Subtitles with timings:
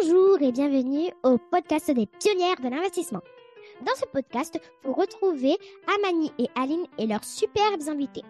[0.00, 3.22] Bonjour et bienvenue au podcast des pionnières de l'investissement.
[3.84, 5.56] Dans ce podcast, vous retrouvez
[5.96, 8.22] Amani et Aline et leurs superbes invités.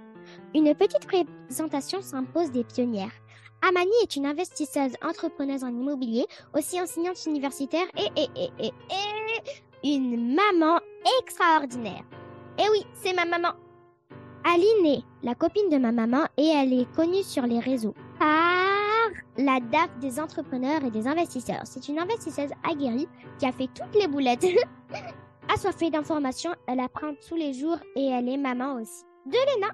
[0.55, 3.13] Une petite présentation s'impose des pionnières.
[3.67, 8.73] Amani est une investisseuse entrepreneuse en immobilier, aussi enseignante universitaire et, et, et, et,
[9.83, 10.79] et une maman
[11.23, 12.05] extraordinaire.
[12.59, 13.55] Eh oui, c'est ma maman.
[14.45, 18.56] Aline est la copine de ma maman et elle est connue sur les réseaux par
[19.39, 21.63] la DAF des entrepreneurs et des investisseurs.
[21.65, 23.09] C'est une investisseuse aguerrie
[23.39, 24.45] qui a fait toutes les boulettes.
[25.55, 29.05] Assoiffée d'informations, elle apprend tous les jours et elle est maman aussi.
[29.27, 29.69] De Léna,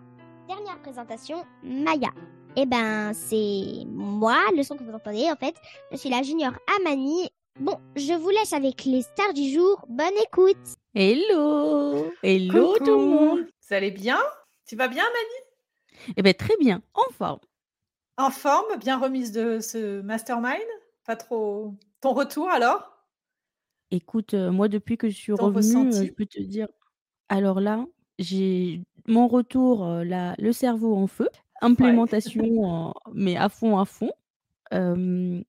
[0.48, 2.10] dernière présentation, Maya.
[2.56, 5.54] Eh ben, c'est moi, le son que vous entendez en fait.
[5.90, 7.30] Je suis la junior Amani.
[7.58, 9.84] Bon, je vous laisse avec les stars du jour.
[9.88, 10.56] Bonne écoute.
[10.94, 12.84] Hello Hello Coucou.
[12.84, 14.18] tout le monde Vous allez bien?
[14.66, 17.40] Tu vas bien, Mani Eh bien, très bien, en forme.
[18.16, 20.62] En forme Bien remise de ce mastermind?
[21.04, 21.74] Pas trop.
[22.00, 23.06] Ton retour alors?
[23.90, 26.04] Écoute, euh, moi, depuis que je suis Ton revenue, euh, ressenti?
[26.04, 26.68] je peux te dire,
[27.28, 27.86] alors là,
[28.18, 31.28] j'ai mon retour, euh, là, le cerveau en feu,
[31.62, 34.12] implémentation, en- mais à fond, à fond.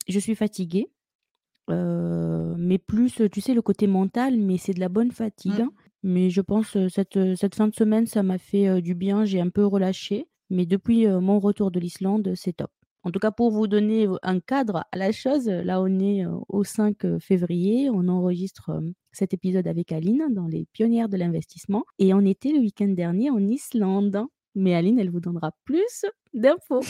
[0.07, 0.91] Je suis fatiguée,
[1.69, 5.59] mais plus, tu sais, le côté mental, mais c'est de la bonne fatigue.
[5.59, 5.61] Mm.
[5.61, 5.71] hein.
[6.03, 9.49] Mais je pense cette, cette fin de semaine, ça m'a fait du bien, j'ai un
[9.49, 10.27] peu relâché.
[10.53, 12.69] Mais depuis euh, mon retour de l'Islande, c'est top.
[13.01, 15.99] En tout cas, pour vous donner euh, un cadre à la chose, euh, là, on
[15.99, 18.81] est euh, au 5 février, on enregistre euh,
[19.11, 21.83] cet épisode avec Aline dans les pionnières de l'investissement.
[21.97, 24.25] Et on était le week-end dernier en Islande.
[24.53, 26.81] Mais Aline, elle vous donnera plus d'infos.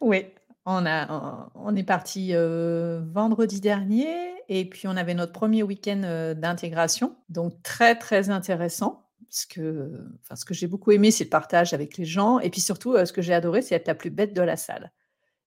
[0.00, 0.24] Oui.
[0.70, 7.16] On, est parti euh, vendredi dernier et puis on avait notre premier week-end euh, d'intégration.
[7.30, 9.07] Donc très, très intéressant.
[9.28, 12.38] Parce que, enfin, ce que j'ai beaucoup aimé, c'est le partage avec les gens.
[12.40, 14.56] Et puis surtout, euh, ce que j'ai adoré, c'est être la plus bête de la
[14.56, 14.90] salle.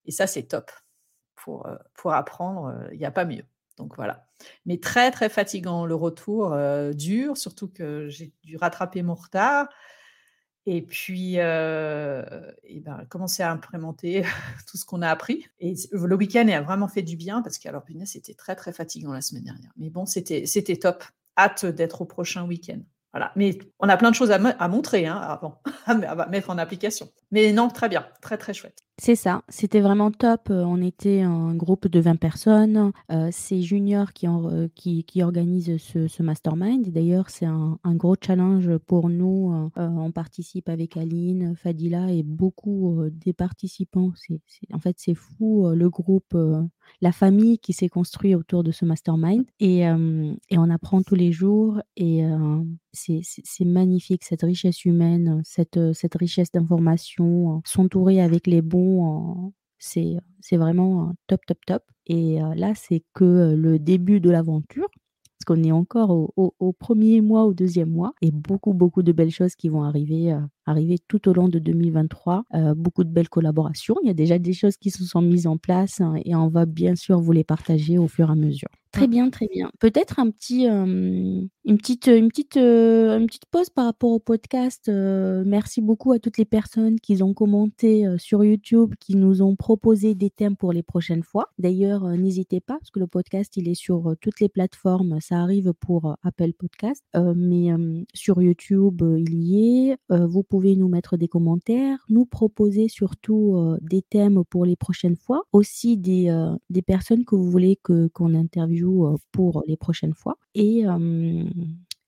[0.05, 0.71] Et ça, c'est top.
[1.35, 3.43] Pour, euh, pour apprendre, il n'y a pas mieux.
[3.77, 4.27] Donc voilà.
[4.65, 5.85] Mais très, très fatigant.
[5.85, 9.67] Le retour euh, dur, surtout que j'ai dû rattraper mon retard.
[10.67, 12.23] Et puis, euh,
[12.63, 14.23] et ben, commencer à implémenter
[14.67, 15.47] tout ce qu'on a appris.
[15.59, 18.71] Et le week-end a vraiment fait du bien parce que, alors, punaise, c'était très, très
[18.71, 19.71] fatigant la semaine dernière.
[19.77, 21.03] Mais bon, c'était top.
[21.37, 22.81] Hâte d'être au prochain week-end.
[23.13, 23.31] Voilà.
[23.35, 26.57] Mais on a plein de choses à, mo- à montrer hein, avant, à mettre en
[26.57, 27.09] application.
[27.31, 28.05] Mais non, très bien.
[28.21, 28.77] Très, très chouette.
[29.03, 30.51] C'est ça, c'était vraiment top.
[30.51, 32.91] Euh, On était un groupe de 20 personnes.
[33.11, 36.87] Euh, c'est Junior qui, euh, organise ce, mastermind.
[36.87, 39.71] D'ailleurs, c'est un, gros challenge pour nous.
[39.75, 44.11] On participe avec Aline, Fadila et beaucoup des participants.
[44.71, 46.37] En fait, c'est fou le groupe,
[46.99, 49.45] la famille qui s'est construite autour de ce mastermind.
[49.59, 51.81] Et, euh, on apprend tous les jours.
[51.95, 52.63] Et euh,
[52.93, 60.17] c'est, magnifique, cette richesse humaine, cette, euh, cette richesse d'informations, s'entourer avec les bons, c'est,
[60.51, 61.83] vraiment top, top, top.
[62.07, 64.89] Et là, c'est que le début de l'aventure,
[65.41, 69.31] parce qu'on est encore au, premier mois, au deuxième mois, et beaucoup, beaucoup de belles
[69.31, 72.43] choses qui vont arriver, euh, arriver tout au long de 2023.
[72.53, 73.95] Euh, beaucoup de belles collaborations.
[74.03, 76.47] Il y a déjà des choses qui se sont mises en place hein, et on
[76.47, 78.69] va bien sûr vous les partager au fur et à mesure.
[78.91, 79.71] Très bien, très bien.
[79.79, 84.19] Peut-être un petit, euh, une petite, une petite, euh, une petite pause par rapport au
[84.19, 84.89] podcast.
[84.89, 89.55] Euh, merci beaucoup à toutes les personnes qui ont commenté sur YouTube, qui nous ont
[89.55, 91.51] proposé des thèmes pour les prochaines fois.
[91.57, 95.19] D'ailleurs, n'hésitez pas parce que le podcast il est sur toutes les plateformes.
[95.21, 97.01] Ça arrive pour Apple Podcast,
[97.35, 97.69] mais
[98.13, 99.97] sur YouTube il y est.
[100.09, 105.43] Vous pouvez nous mettre des commentaires, nous proposer surtout des thèmes pour les prochaines fois,
[105.53, 106.29] aussi des,
[106.69, 110.37] des personnes que vous voulez que qu'on interviewe euh, pour les prochaines fois.
[110.55, 110.83] Et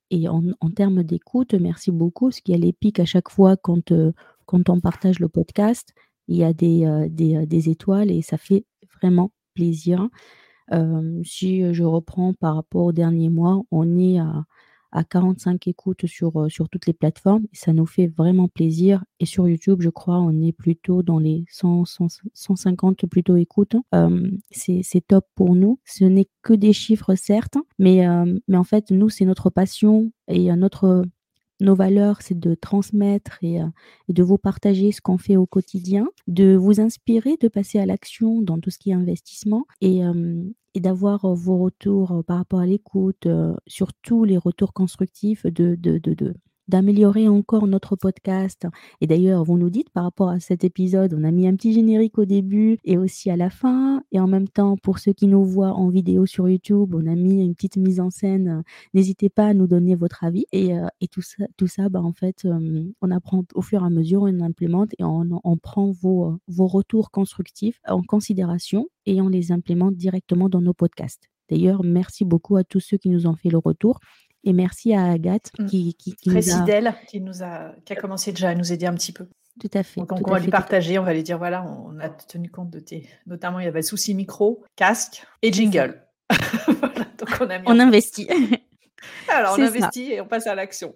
[0.10, 0.44] et en,
[0.76, 4.12] termes d'écoute, merci beaucoup, parce qu'il y a les pics à chaque fois quand, euh,
[4.46, 5.92] quand on partage le podcast.
[6.28, 8.64] Il y a des, euh, des, des étoiles et ça fait
[9.02, 10.08] vraiment plaisir.
[11.24, 14.46] Si je reprends par rapport au dernier mois, on est à,
[14.94, 19.04] à 45 écoutes sur, euh, sur toutes les plateformes ça nous fait vraiment plaisir.
[19.20, 23.75] Et sur YouTube, je crois, on est plutôt dans les 100, 100 150 plutôt écoutes.
[23.95, 25.80] Euh, c'est c'est top pour nous.
[25.86, 30.12] Ce n'est que des chiffres, certes, mais, euh, mais en fait, nous, c'est notre passion
[30.28, 31.04] et euh, notre,
[31.62, 33.68] nos valeurs, c'est de transmettre et, euh,
[34.10, 37.86] et de vous partager ce qu'on fait au quotidien, de vous inspirer, de passer à
[37.86, 40.44] l'action dans tout ce qui est investissement et, euh,
[40.76, 46.00] d'avoir euh, vos retours par rapport à l'écoute, euh, surtout les retours constructifs de, de,
[46.74, 48.66] d'améliorer encore notre podcast.
[49.00, 51.72] Et d'ailleurs, vous nous dites par rapport à cet épisode, on a mis un petit
[51.72, 54.02] générique au début et aussi à la fin.
[54.12, 57.14] Et en même temps, pour ceux qui nous voient en vidéo sur YouTube, on a
[57.14, 58.64] mis une petite mise en scène.
[58.96, 60.48] N'hésitez pas à nous donner votre avis.
[60.52, 63.84] Et, euh, et tout ça, tout ça bah, en fait, euh, on apprend au fur
[63.84, 68.88] et à mesure, on implémente et on, on prend vos, vos retours constructifs en considération
[69.06, 71.30] et on les implémente directement dans nos podcasts.
[71.52, 74.00] D'ailleurs, merci beaucoup à tous ceux qui nous ont fait le retour.
[74.44, 75.66] Et merci à Agathe Mm.
[75.68, 76.57] qui, qui, qui Très nous a...
[76.60, 79.28] fidèle, qui, nous a, qui a commencé déjà à nous aider un petit peu.
[79.62, 80.01] Tout à fait.
[80.01, 82.80] Donc, on va lui partager, on va lui dire voilà, on a tenu compte de
[82.80, 83.07] tes.
[83.28, 86.01] Notamment, il y avait souci micro, casque et jingle.
[86.80, 88.28] voilà, donc on a mis On en- investit.
[89.30, 89.68] Alors, on ça.
[89.68, 90.95] investit et on passe à l'action.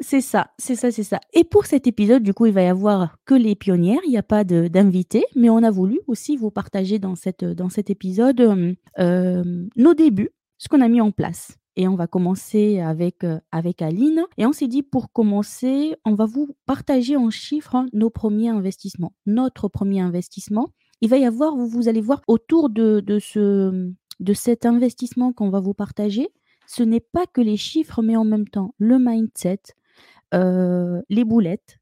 [0.00, 1.18] C'est ça, c'est ça, c'est ça.
[1.32, 4.16] Et pour cet épisode, du coup, il va y avoir que les pionnières, il n'y
[4.18, 8.40] a pas d'invités, mais on a voulu aussi vous partager dans, cette, dans cet épisode
[8.40, 9.42] euh, euh,
[9.74, 11.56] nos débuts, ce qu'on a mis en place.
[11.78, 14.24] Et on va commencer avec, euh, avec Aline.
[14.36, 18.48] Et on s'est dit, pour commencer, on va vous partager en chiffres hein, nos premiers
[18.48, 19.14] investissements.
[19.26, 20.70] Notre premier investissement,
[21.00, 25.32] il va y avoir, vous, vous allez voir, autour de, de, ce, de cet investissement
[25.32, 26.28] qu'on va vous partager,
[26.66, 29.60] ce n'est pas que les chiffres, mais en même temps le mindset,
[30.34, 31.78] euh, les boulettes,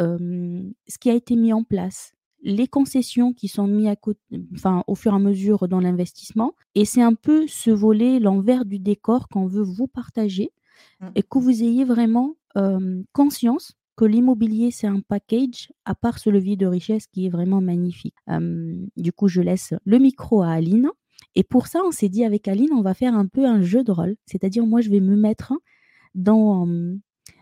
[0.00, 2.13] euh, ce qui a été mis en place,
[2.44, 4.20] les concessions qui sont mises à côté,
[4.54, 6.54] enfin, au fur et à mesure dans l'investissement.
[6.76, 10.52] Et c'est un peu ce volet, l'envers du décor qu'on veut vous partager
[11.00, 11.08] Mm.
[11.14, 16.28] et que vous ayez vraiment euh, conscience que l'immobilier, c'est un package, à part ce
[16.28, 18.16] levier de richesse qui est vraiment magnifique.
[18.28, 20.90] Euh, du coup, je laisse le micro à Aline.
[21.36, 23.84] Et pour ça, on s'est dit avec Aline, on va faire un peu un jeu
[23.84, 24.16] de rôle.
[24.26, 25.52] C'est-à-dire, moi, je vais me mettre
[26.16, 26.66] dans,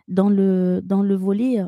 [0.08, 1.62] dans, le, dans le volet,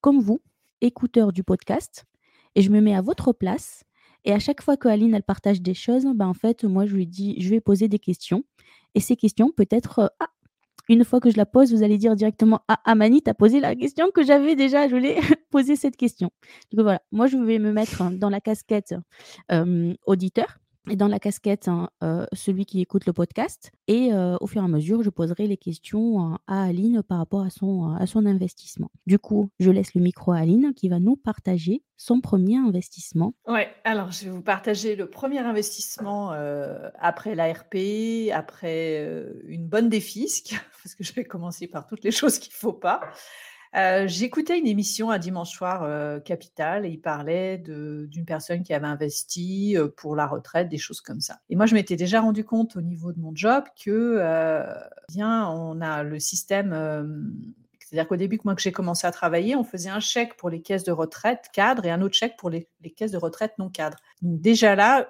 [0.00, 0.40] comme vous,
[0.80, 2.06] écouteur du podcast,
[2.54, 3.84] et je me mets à votre place.
[4.24, 6.94] Et à chaque fois que Aline, elle partage des choses, ben, en fait, moi, je
[6.94, 8.44] lui dis, je vais poser des questions.
[8.94, 10.28] Et ces questions, peut-être, euh, ah,
[10.88, 13.60] une fois que je la pose, vous allez dire directement Ah, Amani, tu as posé
[13.60, 15.16] la question que j'avais déjà, je voulais
[15.50, 16.30] poser cette question.
[16.70, 18.94] Coup, voilà, moi, je vais me mettre hein, dans la casquette
[19.52, 23.70] euh, auditeur et dans la casquette hein, euh, celui qui écoute le podcast.
[23.86, 27.42] Et euh, au fur et à mesure, je poserai les questions à Aline par rapport
[27.42, 28.90] à son, à son investissement.
[29.06, 33.34] Du coup, je laisse le micro à Aline qui va nous partager son premier investissement.
[33.46, 37.76] Ouais, alors je vais vous partager le premier investissement euh, après l'ARP,
[38.32, 39.06] après
[39.44, 42.72] une bonne défisque, parce que je vais commencer par toutes les choses qu'il ne faut
[42.72, 43.00] pas.
[43.76, 48.74] Euh, J'écoutais une émission un dimanche soir euh, Capital et il parlait d'une personne qui
[48.74, 51.40] avait investi euh, pour la retraite, des choses comme ça.
[51.48, 54.64] Et moi, je m'étais déjà rendu compte au niveau de mon job que euh,
[55.08, 56.70] bien, on a le système.
[57.78, 60.62] c'est-à-dire qu'au début, moi que j'ai commencé à travailler, on faisait un chèque pour les
[60.62, 63.68] caisses de retraite cadres et un autre chèque pour les, les caisses de retraite non
[63.68, 63.98] cadres.
[64.22, 65.08] Donc déjà là,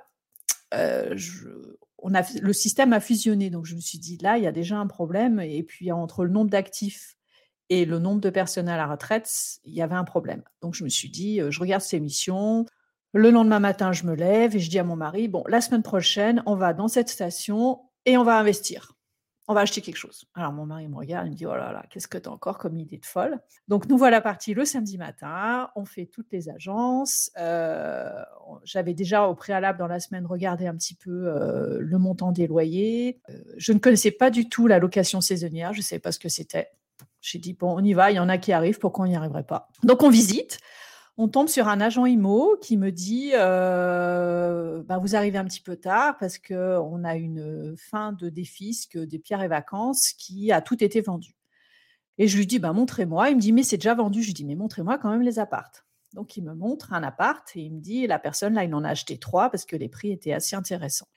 [2.03, 3.49] on a, le système a fusionné.
[3.49, 5.41] Donc je me suis dit, là, il y a déjà un problème.
[5.41, 7.17] Et puis entre le nombre d'actifs
[7.70, 10.43] et le nombre de personnes à la retraite, il y avait un problème.
[10.61, 12.67] Donc je me suis dit, euh, je regarde ces émissions.
[13.12, 15.82] Le lendemain matin, je me lève et je dis à mon mari, bon, la semaine
[15.82, 18.96] prochaine, on va dans cette station et on va investir.
[19.46, 20.26] On va acheter quelque chose.
[20.34, 22.32] Alors mon mari me regarde, il me dit, oh là là, qu'est-ce que tu as
[22.32, 23.40] encore comme idée de folle?
[23.67, 27.32] Donc nous voilà partis le samedi matin, on fait toutes les agences.
[27.37, 28.22] Euh,
[28.62, 32.46] J'avais déjà au préalable dans la semaine regardé un petit peu euh, le montant des
[32.46, 33.20] loyers.
[33.56, 36.28] Je ne connaissais pas du tout la location saisonnière, je ne savais pas ce que
[36.28, 36.70] c'était.
[37.20, 39.17] J'ai dit, bon, on y va, il y en a qui arrivent, pourquoi on n'y
[39.17, 39.69] arriverait pas?
[39.82, 40.58] Donc on visite,
[41.19, 45.76] on tombe sur un agent IMO qui me dit, bah, vous arrivez un petit peu
[45.76, 50.82] tard parce qu'on a une fin de défisque des pierres et vacances qui a tout
[50.82, 51.37] été vendu.
[52.17, 53.31] Et je lui dis, bah, montrez-moi.
[53.31, 54.22] Il me dit, mais c'est déjà vendu.
[54.22, 55.84] Je lui dis, mais montrez-moi quand même les appartes.
[56.12, 58.82] Donc il me montre un appart et il me dit, la personne là, il en
[58.82, 61.08] a acheté trois parce que les prix étaient assez intéressants.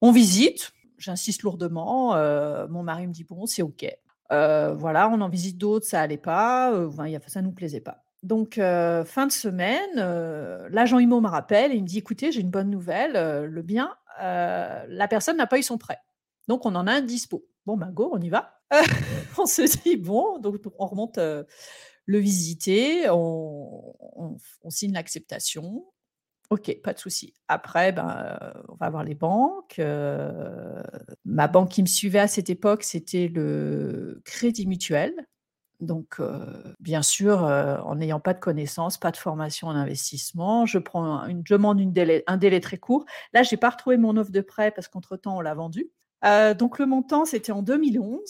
[0.00, 2.14] On visite, j'insiste lourdement.
[2.16, 3.86] euh, mon mari me dit, bon, c'est OK.
[4.32, 8.04] Euh, voilà, on en visite d'autres, ça allait pas, euh, enfin, ça nous plaisait pas.
[8.22, 12.30] Donc, euh, fin de semaine, euh, l'agent IMO me rappelle et il me dit écoutez,
[12.32, 13.12] j'ai une bonne nouvelle,
[13.44, 15.98] le bien, la personne n'a pas eu son prêt.
[16.48, 17.46] Donc, on en a un dispo.
[17.66, 18.60] Bon, ben go, on y va.
[19.38, 23.94] On se dit bon, donc on remonte le visiter, on
[24.68, 25.84] signe l'acceptation.
[26.50, 27.34] Ok, pas de souci.
[27.46, 28.36] Après, ben,
[28.68, 29.80] on va voir les banques.
[31.24, 35.14] ma banque qui me suivait à cette époque, c'était le Crédit Mutuel.
[35.78, 36.20] Donc,
[36.80, 41.42] bien sûr, en n'ayant pas de connaissances, pas de formation en investissement, je prends une,
[41.42, 43.06] demande une délai- un délai très court.
[43.32, 45.90] Là, je n'ai pas retrouvé mon offre de prêt parce qu'entre-temps, on l'a vendu.
[46.24, 48.20] Euh, donc, le montant, c'était en 2011.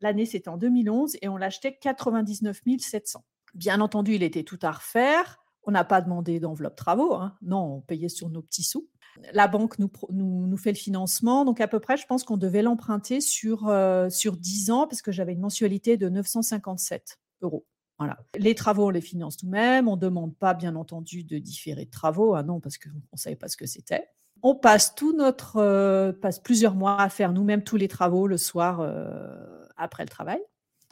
[0.00, 3.24] L'année, c'était en 2011 et on l'achetait 99 700.
[3.54, 5.38] Bien entendu, il était tout à refaire.
[5.66, 7.14] On n'a pas demandé d'enveloppe travaux.
[7.14, 7.36] hein.
[7.42, 8.88] Non, on payait sur nos petits sous.
[9.32, 11.44] La banque nous, fait le financement.
[11.44, 15.02] Donc, à peu près, je pense qu'on devait l'emprunter sur, euh, sur 10 ans parce
[15.02, 17.64] que j'avais une mensualité de 957 euros.
[17.98, 18.18] Voilà.
[18.36, 19.86] Les travaux, on les finance nous-mêmes.
[19.88, 22.34] On ne demande pas, bien entendu, de différer de travaux.
[22.34, 24.08] Ah non, parce qu'on ne savait pas ce que c'était.
[24.42, 28.36] On passe tout notre, euh, passe plusieurs mois à faire nous-mêmes tous les travaux le
[28.36, 30.40] soir euh, après le travail.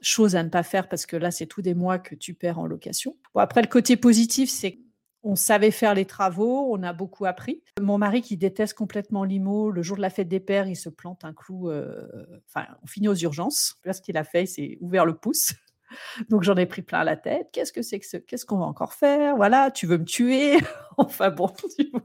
[0.02, 2.58] Chose à ne pas faire parce que là, c'est tous des mois que tu perds
[2.58, 3.16] en location.
[3.34, 4.80] Bon, après, le côté positif, c'est
[5.24, 7.62] on savait faire les travaux, on a beaucoup appris.
[7.80, 10.88] Mon mari qui déteste complètement l'IMO, le jour de la fête des pères, il se
[10.88, 11.70] plante un clou.
[11.70, 12.02] Euh,
[12.48, 13.76] enfin, on finit aux urgences.
[13.84, 15.54] Là, ce qu'il a fait, c'est ouvert le pouce.
[16.28, 17.48] Donc j'en ai pris plein la tête.
[17.52, 19.36] Qu'est-ce que c'est que ce Qu'est-ce qu'on va encore faire?
[19.36, 20.58] Voilà, tu veux me tuer?
[20.98, 21.50] Enfin bon,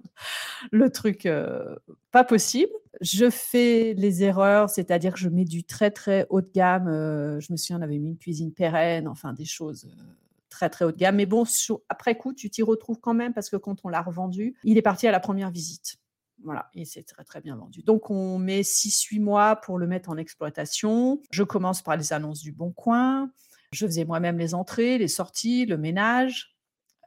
[0.72, 1.76] le truc euh,
[2.12, 2.72] pas possible.
[3.02, 6.88] Je fais les erreurs, c'est-à-dire que je mets du très très haut de gamme.
[6.88, 10.04] Euh, je me souviens, on avait mis une cuisine pérenne, enfin des choses euh,
[10.50, 11.18] très très haut de gamme.
[11.18, 11.44] Mais bon,
[11.90, 14.82] après coup, tu t'y retrouves quand même parce que quand on l'a revendu, il est
[14.82, 15.98] parti à la première visite.
[16.44, 17.82] Voilà, et c'est très très bien vendu.
[17.82, 21.20] Donc on met 6-8 mois pour le mettre en exploitation.
[21.32, 23.32] Je commence par les annonces du Bon Coin.
[23.72, 26.56] Je faisais moi-même les entrées, les sorties, le ménage.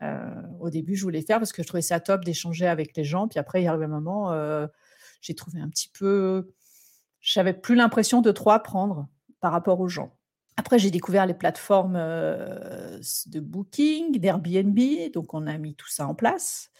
[0.02, 3.04] Euh, au début, je voulais faire parce que je trouvais ça top d'échanger avec les
[3.04, 3.28] gens.
[3.28, 4.32] Puis après, il y arrive un moment,
[5.20, 6.52] j'ai trouvé un petit peu.
[7.20, 9.08] J'avais plus l'impression de trop apprendre
[9.40, 10.16] par rapport aux gens.
[10.56, 14.78] Après, j'ai découvert les plateformes euh, de booking, d'Airbnb.
[15.12, 16.70] Donc, on a mis tout ça en place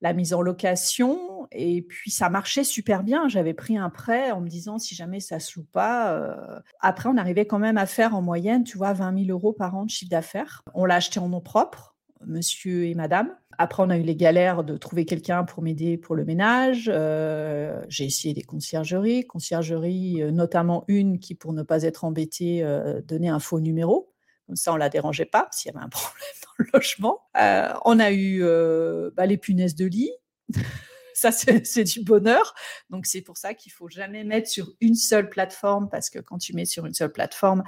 [0.00, 1.46] la mise en location.
[1.52, 3.28] Et puis, ça marchait super bien.
[3.28, 6.12] J'avais pris un prêt en me disant, si jamais ça se loue pas.
[6.12, 9.52] Euh, après, on arrivait quand même à faire en moyenne, tu vois, 20 000 euros
[9.52, 10.62] par an de chiffre d'affaires.
[10.74, 11.96] On l'a acheté en nom propre,
[12.26, 13.34] monsieur et madame.
[13.58, 16.90] Après, on a eu les galères de trouver quelqu'un pour m'aider pour le ménage.
[16.92, 22.64] Euh, j'ai essayé des conciergeries, conciergeries, euh, notamment une qui, pour ne pas être embêtée,
[23.06, 24.10] donnait un faux numéro.
[24.50, 27.20] Comme ça, on la dérangeait pas s'il y avait un problème dans le logement.
[27.36, 30.10] Euh, on a eu euh, bah, les punaises de lit.
[31.14, 32.52] ça, c'est du bonheur.
[32.88, 36.38] Donc, c'est pour ça qu'il faut jamais mettre sur une seule plateforme parce que quand
[36.38, 37.62] tu mets sur une seule plateforme,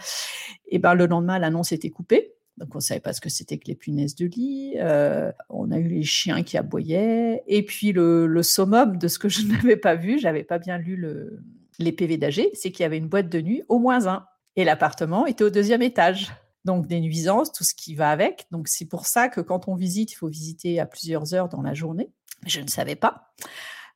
[0.66, 2.34] eh ben, le lendemain, l'annonce était coupée.
[2.62, 4.74] Donc, on savait pas ce que c'était que les punaises de lit.
[4.78, 7.42] Euh, on a eu les chiens qui aboyaient.
[7.48, 10.78] Et puis, le, le summum de ce que je n'avais pas vu, j'avais pas bien
[10.78, 11.42] lu le,
[11.80, 14.26] les PV d'AG, c'est qu'il y avait une boîte de nuit au moins un.
[14.54, 16.32] Et l'appartement était au deuxième étage
[16.64, 18.46] donc des nuisances, tout ce qui va avec.
[18.52, 21.62] Donc c'est pour ça que quand on visite, il faut visiter à plusieurs heures dans
[21.62, 22.10] la journée.
[22.46, 23.32] Je ne savais pas.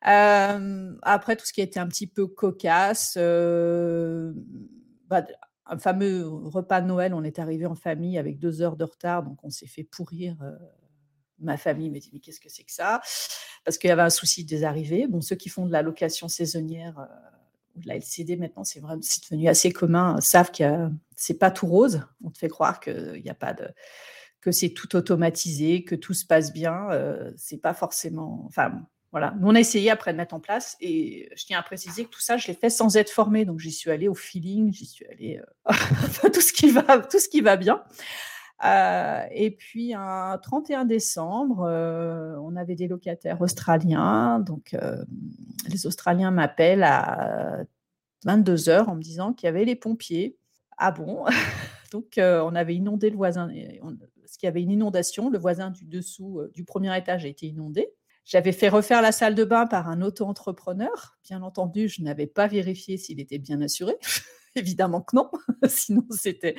[0.09, 4.33] Euh, après, tout ce qui était un petit peu cocasse, euh,
[5.09, 5.25] bah,
[5.67, 9.23] un fameux repas de Noël, on est arrivé en famille avec deux heures de retard,
[9.23, 10.37] donc on s'est fait pourrir.
[10.43, 10.53] Euh,
[11.39, 13.01] ma famille m'a dit mais qu'est-ce que c'est que ça?
[13.65, 15.07] Parce qu'il y avait un souci des arrivées.
[15.07, 17.07] Bon, ceux qui font de la location saisonnière
[17.85, 22.03] la LCD maintenant, c'est vraiment devenu assez commun, savent que c'est pas tout rose.
[22.25, 23.69] On te fait croire qu'il a pas de
[24.41, 26.89] que c'est tout automatisé, que tout se passe bien.
[26.93, 28.45] Euh, c'est pas forcément.
[28.47, 29.35] Enfin, voilà.
[29.43, 32.21] On a essayé après de mettre en place et je tiens à préciser que tout
[32.21, 33.45] ça, je l'ai fait sans être formée.
[33.45, 35.73] Donc, j'y suis allée au feeling, j'y suis allée euh,
[36.33, 36.53] tout ce
[37.29, 37.83] qui va, bien.
[38.65, 44.41] Euh, et puis, un 31 décembre, euh, on avait des locataires australiens.
[44.41, 44.77] Donc,
[45.69, 47.61] les Australiens m'appellent à
[48.25, 50.37] 22 heures en me disant qu'il y avait les pompiers.
[50.79, 51.25] Ah bon?
[51.93, 53.49] Donc, on avait inondé le voisin.
[54.21, 57.47] parce qu'il y avait une inondation, le voisin du dessous du premier étage a été
[57.47, 57.96] inondé.
[58.27, 61.17] J'avais fait refaire la salle de bain par un auto-entrepreneur.
[61.23, 63.97] Bien entendu, je n'avais pas vérifié s'il était bien assuré.
[64.57, 65.31] Évidemment que non,
[65.69, 66.57] sinon c'était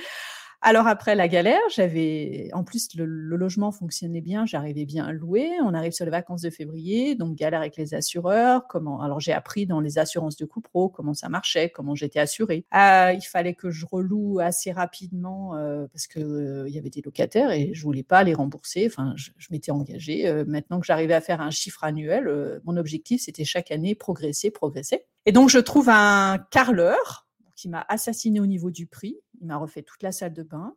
[0.61, 5.51] alors après la galère, j'avais en plus le, logement fonctionnait bien, j'arrivais bien à louer.
[5.63, 8.67] On arrive sur les vacances de février, donc galère avec les assureurs.
[8.67, 12.65] Comment Alors j'ai appris dans les assurances de pro comment ça marchait, comment j'étais assurée.
[12.73, 16.89] Euh, il fallait que je reloue assez rapidement euh, parce que euh, il y avait
[16.89, 18.87] des locataires et je voulais pas les rembourser.
[18.87, 20.43] Enfin, je, je m'étais engagée.
[20.47, 25.05] maintenant que j'arrivais à faire un chiffre annuel, mon objectif c'était chaque année progresser, progresser.
[25.27, 29.17] Et donc je trouve un carleur qui m'a assassiné au niveau du prix.
[29.41, 30.75] Il m'a refait toute la salle de bain.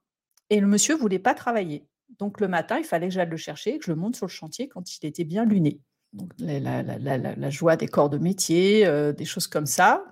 [0.50, 1.87] Et le monsieur voulait pas travailler.
[2.19, 4.31] Donc le matin, il fallait que j'aille le chercher, que je le monte sur le
[4.31, 5.81] chantier quand il était bien luné.
[6.12, 10.05] Donc la, joie des corps de métier, euh, des choses comme ça.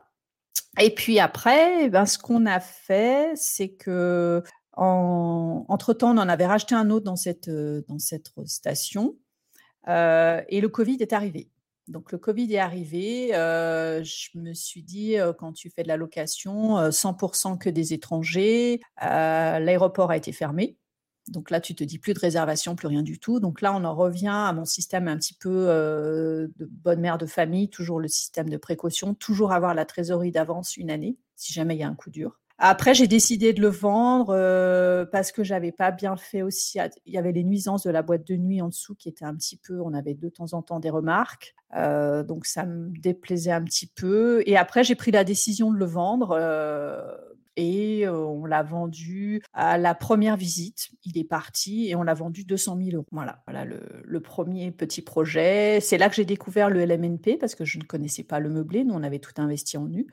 [0.81, 4.43] Et puis après, eh ben, ce qu'on a fait, c'est que
[4.81, 9.17] entre-temps, on en avait racheté un autre dans cette, euh, dans cette station.
[9.89, 11.51] Euh, et le Covid est arrivé.
[11.89, 15.89] Donc le Covid est arrivé, euh, je me suis dit euh, quand tu fais de
[15.89, 20.77] la location, 100% euh, que des étrangers, l'aéroport a été fermé.
[21.29, 23.41] Donc là, tu te dis plus de réservation, plus rien du tout.
[23.41, 27.27] Donc là, on en revient à mon système un petit peu de bonne mère de
[27.27, 31.75] famille, toujours le système de précaution, toujours avoir la trésorerie d'avance une année, si jamais
[31.75, 32.39] il y a un coup dur.
[32.61, 36.81] Après, j'ai décidé de le vendre euh, parce que j'avais pas bien fait aussi.
[37.07, 39.37] Il y avait les nuisances de la boîte de nuit en dessous qui étaient un
[39.37, 39.81] petit peu.
[39.81, 43.87] On avait de temps en temps des remarques, euh, donc ça me déplaisait un petit
[43.87, 44.43] peu.
[44.47, 46.33] Et après, j'ai pris la décision de le vendre.
[46.33, 47.01] Euh,
[47.61, 50.91] et on l'a vendu à la première visite.
[51.05, 53.07] Il est parti et on l'a vendu 200 000 euros.
[53.11, 55.81] Voilà, voilà le, premier petit projet.
[55.81, 58.85] C'est là que j'ai découvert le LMNP parce que je ne connaissais pas le meublé.
[58.85, 60.07] Nous, on avait tout investi en nu.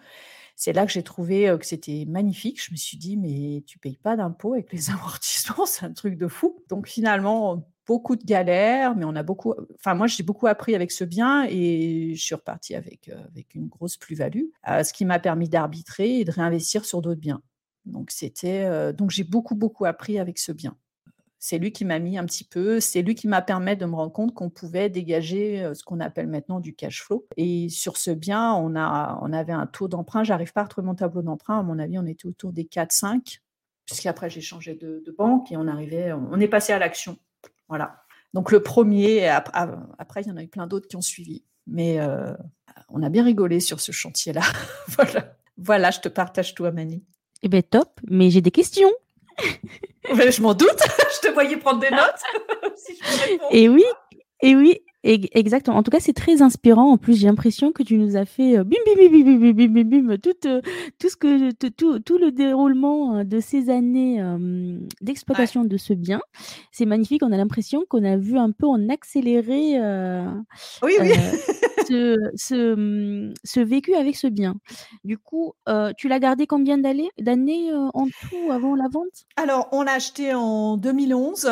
[0.56, 2.64] C'est là que j'ai trouvé que c'était magnifique.
[2.64, 6.18] Je me suis dit, mais tu payes pas d'impôts avec les amortissements, c'est un truc
[6.18, 6.64] de fou.
[6.70, 9.54] Donc finalement, beaucoup de galères, mais on a beaucoup.
[9.76, 13.68] Enfin, moi, j'ai beaucoup appris avec ce bien et je suis repartie avec, avec une
[13.68, 17.42] grosse plus-value, ce qui m'a permis d'arbitrer et de réinvestir sur d'autres biens.
[17.86, 20.76] Donc, c'était, donc j'ai beaucoup, beaucoup appris avec ce bien.
[21.40, 23.96] C'est lui qui m'a mis un petit peu, c'est lui qui m'a permis de me
[23.96, 27.28] rendre compte qu'on pouvait dégager ce qu'on appelle maintenant du cash flow.
[27.38, 31.22] Et sur ce bien, on, avait un taux d'emprunt, j'arrive pas à retrouver mon tableau
[31.22, 33.40] d'emprunt, à mon avis, on était autour des 4-5,
[33.86, 37.18] puisqu'après j'ai changé de, banque et on arrivait, on est passé à l'action.
[37.68, 38.02] Voilà.
[38.34, 41.44] Donc le premier, après, il y en a eu plein d'autres qui ont suivi.
[41.68, 42.00] Mais
[42.90, 44.42] on a bien rigolé sur ce chantier-là.
[44.90, 45.38] voilà.
[45.58, 47.04] voilà, je te partage tout, Amani.
[47.44, 48.92] Eh bien, top, mais j'ai des questions.
[50.16, 50.70] Ben, je m'en doute,
[51.16, 52.76] je te voyais prendre des notes.
[52.78, 53.84] si je et oui,
[54.42, 55.78] et oui, exactement.
[55.78, 56.92] En tout cas, c'est très inspirant.
[56.92, 59.68] En plus, j'ai l'impression que tu nous as fait euh, bim bim bim bim bim
[59.68, 60.62] bim bim euh, tout, euh,
[61.00, 65.68] tout ce que tout, tout le déroulement de ces années euh, d'exploitation ouais.
[65.68, 66.22] de ce bien.
[66.72, 67.24] C'est magnifique.
[67.24, 69.80] On a l'impression qu'on a vu un peu en accéléré.
[69.80, 70.26] Euh,
[70.84, 71.12] oui oui.
[71.12, 74.56] Euh, ce, ce, ce, vécu avec ce bien.
[75.04, 75.54] Du coup,
[75.98, 77.12] tu l'as gardé combien d'années
[77.74, 79.26] en tout avant la vente?
[79.38, 81.50] Alors, on l'a acheté en 2011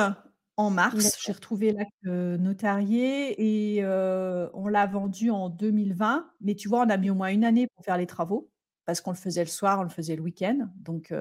[0.57, 1.17] en mars.
[1.25, 6.29] J'ai retrouvé l'acte notarié et on l'a vendu en 2020.
[6.41, 8.49] Mais tu vois, on a mis au moins une année pour faire les travaux
[8.85, 10.67] parce qu'on le faisait le soir, on le faisait le week-end.
[10.75, 11.13] Donc,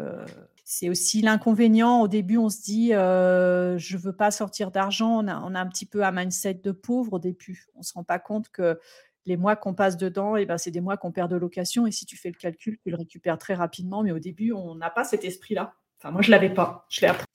[0.65, 2.01] c'est aussi l'inconvénient.
[2.01, 5.25] Au début, on se dit, je veux pas sortir d'argent.
[5.25, 7.67] On a, un petit peu un mindset de pauvre au début.
[7.75, 8.79] On se rend pas compte que
[9.25, 11.87] les mois qu'on passe dedans, et eh ben, c'est des mois qu'on perd de location.
[11.87, 14.03] Et si tu fais le calcul, tu le récupères très rapidement.
[14.03, 15.75] Mais au début, on n'a pas cet esprit-là.
[15.99, 16.87] Enfin, moi, je l'avais pas.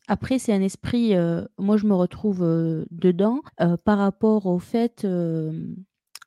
[0.10, 1.14] Après, c'est un esprit,
[1.58, 2.40] moi je me retrouve
[2.92, 3.42] dedans
[3.86, 5.06] par rapport au fait,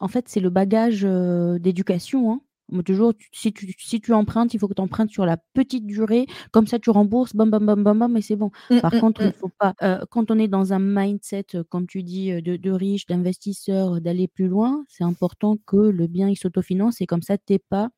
[0.01, 2.33] en fait, c'est le bagage d'éducation.
[2.33, 2.41] Hein.
[2.85, 6.27] Toujours, si tu, si tu empruntes, il faut que tu empruntes sur la petite durée,
[6.53, 8.51] comme ça tu rembourses, bam, bam, bam, bam, bam, et c'est bon.
[8.71, 9.33] Mmh, par mmh, contre, il mmh.
[9.33, 9.75] faut pas,
[10.11, 14.49] quand on est dans un mindset, comme tu dis, de, de riche, d'investisseur, d'aller plus
[14.49, 17.91] loin, c'est important que le bien il s'autofinance et comme ça, tu pas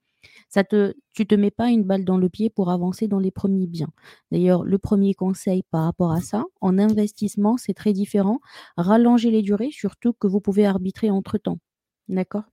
[0.49, 3.31] ça te, tu te mets pas une balle dans le pied pour avancer dans les
[3.31, 3.93] premiers biens.
[4.31, 8.41] D'ailleurs, le premier conseil par rapport à ça, en investissement, c'est très différent.
[8.77, 11.59] Rallonger les durées, surtout que vous pouvez arbitrer entre temps.
[12.09, 12.45] D'accord?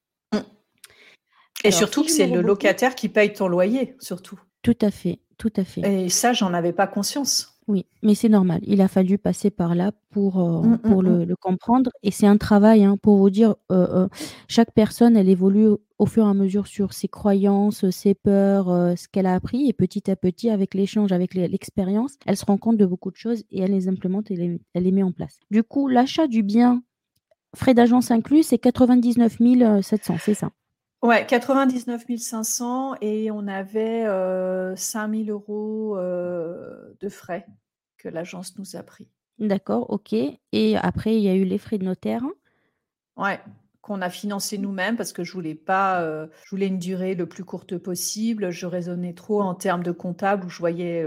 [1.63, 1.67] Mmh.
[1.67, 4.39] Et surtout que c'est le locataire qui paye ton loyer, surtout.
[4.61, 5.81] Tout à fait, tout à fait.
[5.81, 7.59] Et ça, j'en avais pas conscience.
[7.69, 8.61] Oui, mais c'est normal.
[8.65, 11.91] Il a fallu passer par là pour, euh, mmh, mmh, pour le, le comprendre.
[12.01, 14.07] Et c'est un travail, hein, pour vous dire, euh, euh,
[14.47, 15.67] chaque personne, elle évolue
[15.99, 19.69] au fur et à mesure sur ses croyances, ses peurs, ce qu'elle a appris.
[19.69, 23.17] Et petit à petit, avec l'échange, avec l'expérience, elle se rend compte de beaucoup de
[23.17, 25.39] choses et elle les implémente et les, elle les met en place.
[25.51, 26.81] Du coup, l'achat du bien,
[27.55, 29.37] frais d'agence inclus, c'est 99
[29.83, 30.49] 700, c'est ça
[31.01, 34.05] Ouais, 99 500 et on avait
[34.75, 37.45] 5 000 euros de frais
[37.97, 39.07] que l'agence nous a pris.
[39.39, 40.13] D'accord, ok.
[40.51, 42.23] Et après, il y a eu les frais de notaire
[43.15, 43.39] Ouais,
[43.81, 46.03] qu'on a financé nous-mêmes parce que je voulais pas,
[46.43, 48.51] je voulais une durée le plus courte possible.
[48.51, 51.05] Je raisonnais trop en termes de comptable où je voyais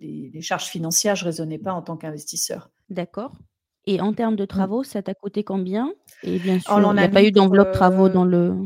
[0.00, 2.70] les, charges financières, je raisonnais pas en tant qu'investisseur.
[2.88, 3.32] D'accord.
[3.86, 4.48] Et en termes de mmh.
[4.48, 5.92] travaux, ça t'a coûté combien?
[6.22, 8.56] Et bien sûr, il n'y a pas eu d'enveloppe travaux dans le.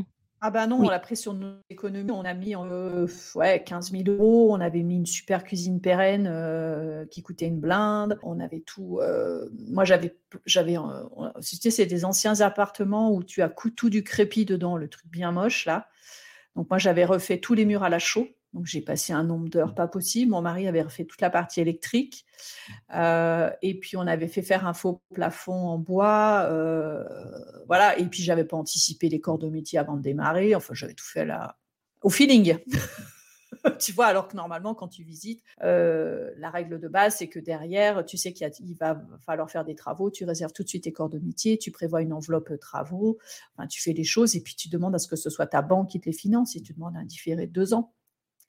[0.47, 3.05] Ah ben non, on l'a pris sur notre économie, on a mis euh,
[3.35, 7.59] ouais, 15 000 euros, on avait mis une super cuisine pérenne euh, qui coûtait une
[7.59, 8.99] blinde, on avait tout.
[9.01, 10.77] Euh, moi j'avais, j'avais,
[11.41, 15.65] c'est des anciens appartements où tu as tout du crépi dedans, le truc bien moche
[15.65, 15.89] là.
[16.55, 19.49] Donc moi j'avais refait tous les murs à la chaux, donc j'ai passé un nombre
[19.49, 20.31] d'heures pas possible.
[20.31, 22.25] Mon mari avait refait toute la partie électrique.
[22.95, 26.47] Euh, et puis on avait fait faire un faux plafond en bois.
[26.49, 27.03] Euh,
[27.67, 27.99] voilà.
[27.99, 30.55] Et puis j'avais pas anticipé les corps de métier avant de démarrer.
[30.55, 31.55] Enfin, j'avais tout fait là
[32.01, 32.57] au feeling.
[33.79, 37.37] tu vois, alors que normalement, quand tu visites, euh, la règle de base, c'est que
[37.37, 40.91] derrière, tu sais qu'il va falloir faire des travaux, tu réserves tout de suite tes
[40.91, 43.19] corps de métier, tu prévois une enveloppe travaux,
[43.55, 45.61] enfin, tu fais les choses et puis tu demandes à ce que ce soit ta
[45.61, 47.93] banque qui te les finance et tu demandes un différé de deux ans.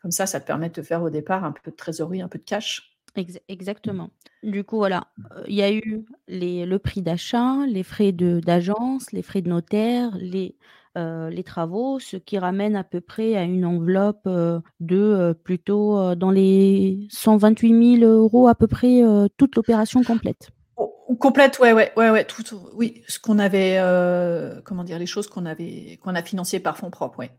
[0.00, 2.28] Comme ça, ça te permet de te faire au départ un peu de trésorerie, un
[2.28, 2.96] peu de cash.
[3.48, 4.10] exactement.
[4.42, 5.08] Du coup, voilà,
[5.48, 10.16] il y a eu les, le prix d'achat, les frais d'agence, les frais de notaire,
[10.20, 10.54] les,
[10.94, 14.28] les travaux, ce qui ramène à peu près à une enveloppe
[14.78, 19.02] de plutôt dans les 128 000 euros à peu près
[19.36, 20.50] toute l'opération complète.
[21.18, 23.80] complète, ouais, ouais, ouais, ouais, tout, oui, ce qu'on avait,
[24.64, 27.32] comment dire, les choses qu'on avait, qu'on a financées par fonds propres, ouais.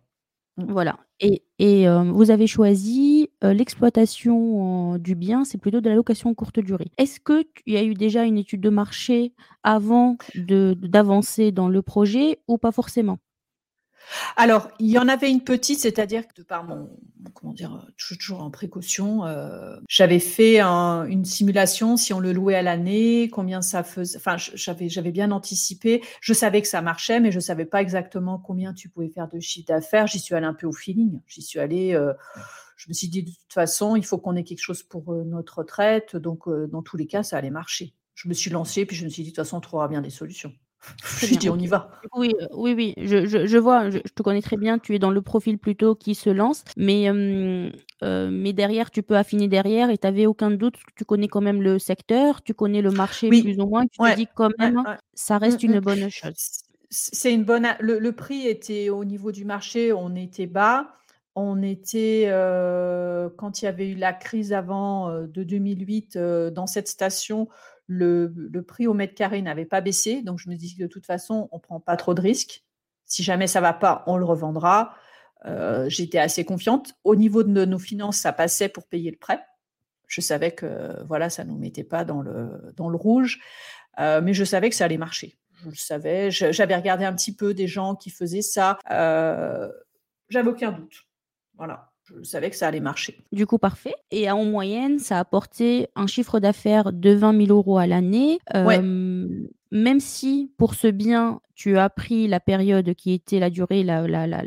[0.67, 6.59] Voilà et et vous avez choisi, l'exploitation du bien, c'est plutôt de la location courte
[6.61, 6.91] durée.
[6.97, 12.39] Est-ce qu'il y a eu déjà une étude de marché avant d'avancer dans le projet
[12.47, 13.19] ou pas forcément?
[14.35, 16.89] Alors, il y en avait une petite, c'est-à-dire que de par mon,
[17.33, 22.61] comment dire, toujours en précaution, euh, j'avais fait une simulation si on le louait à
[22.61, 24.17] l'année, combien ça faisait.
[24.17, 26.01] Enfin, j'avais, bien anticipé.
[26.21, 29.39] Je savais que ça marchait, mais je savais pas exactement combien tu pouvais faire de
[29.39, 30.07] chiffre d'affaires.
[30.07, 31.19] J'y suis allée un peu au feeling.
[31.27, 31.93] J'y suis allée.
[31.93, 32.13] Euh,
[32.77, 35.23] je me suis dit de toute façon, il faut qu'on ait quelque chose pour euh,
[35.23, 36.15] notre retraite.
[36.15, 37.93] Donc, dans tous les cas, ça allait marcher.
[38.15, 40.01] Je me suis lancée, puis je me suis dit de toute façon, on trouvera bien
[40.01, 40.51] des solutions.
[41.03, 41.91] Je dis, on y va.
[42.15, 45.11] Oui, euh, oui, oui, je, je, vois, je, te connais très bien, tu es dans
[45.11, 47.69] le profil plutôt qui se lance, mais, euh,
[48.31, 51.61] mais derrière, tu peux affiner derrière et tu n'avais aucun doute, tu connais quand même
[51.61, 55.37] le secteur, tu connais le marché plus ou moins, tu te dis quand même, ça
[55.37, 56.63] reste mmh, une bonne chose.
[56.89, 57.67] C'est une bonne.
[57.79, 60.95] Le, prix était au niveau du marché, on était bas.
[61.35, 66.87] On était, euh, quand il y avait eu la crise avant de 2008, dans cette
[66.87, 67.47] station,
[67.89, 70.21] le, prix au mètre carré n'avait pas baissé.
[70.21, 72.63] Donc, je me dis que de toute façon, on ne prend pas trop de risques.
[73.05, 74.93] Si jamais ça ne va pas, on le revendra.
[75.45, 76.93] Euh, j'étais assez confiante.
[77.03, 79.43] Au niveau de nos finances, ça passait pour payer le prêt.
[80.07, 83.39] Je savais que voilà, ça ne nous mettait pas dans le, dans le rouge,
[83.99, 85.37] euh, mais je savais que ça allait marcher.
[85.63, 86.31] Je le savais.
[86.31, 88.79] J'avais regardé un petit peu des gens qui faisaient ça.
[88.91, 89.69] Euh,
[90.29, 91.05] j'avais aucun doute.
[91.55, 93.17] Voilà je savais que ça allait marcher.
[93.31, 93.95] Du coup, parfait.
[94.11, 98.39] Et en moyenne, ça a apporté un chiffre d'affaires de 20 000 euros à l'année.
[98.55, 99.27] Euh,
[99.71, 104.07] même si pour ce bien, tu as pris la période qui était la durée la,
[104.07, 104.43] la, la,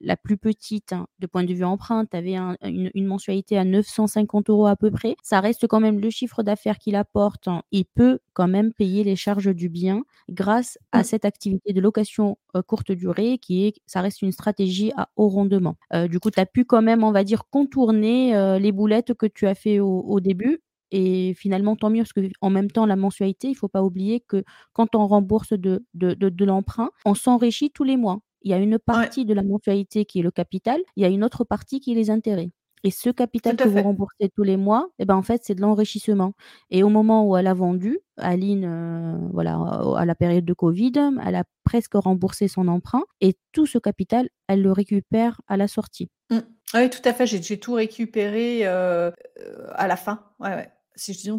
[0.00, 4.50] la plus petite hein, de point de vue empreinte, tu avais une, mensualité à 950
[4.50, 7.84] euros à peu près, ça reste quand même le chiffre d'affaires qu'il apporte hein, et
[7.84, 11.04] peut quand même payer les charges du bien grâce à mmh.
[11.04, 15.28] cette activité de location euh, courte durée qui est, ça reste une stratégie à haut
[15.28, 15.76] rendement.
[15.92, 19.14] Euh, du coup, tu as pu quand même, on va dire, contourner euh, les boulettes
[19.14, 22.86] que tu as fait au, au début et finalement, tant mieux, parce qu'en même temps,
[22.86, 26.90] la mensualité, il ne faut pas oublier que quand on rembourse de, de, de, l'emprunt,
[27.04, 28.20] on s'enrichit tous les mois.
[28.42, 31.08] Il y a une partie de la mensualité qui est le capital, il y a
[31.08, 32.50] une autre partie qui est les intérêts.
[32.84, 35.60] Et ce capital que vous remboursez tous les mois, eh ben, en fait, c'est de
[35.60, 36.34] l'enrichissement.
[36.70, 39.56] Et au moment où elle a vendu, Aline, euh, voilà,
[39.96, 40.92] à la période de Covid,
[41.24, 45.66] elle a presque remboursé son emprunt et tout ce capital, elle le récupère à la
[45.66, 46.10] sortie.
[46.30, 46.38] Mmh.
[46.74, 47.26] Oui, tout à fait.
[47.26, 50.22] J'ai tout récupéré euh, euh, à la fin.
[50.38, 50.70] Ouais, ouais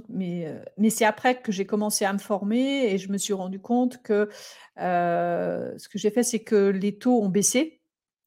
[0.09, 3.59] mais, mais c'est après que j'ai commencé à me former et je me suis rendu
[3.59, 4.29] compte que
[4.77, 7.81] ce que j'ai fait, c'est que les taux ont baissé.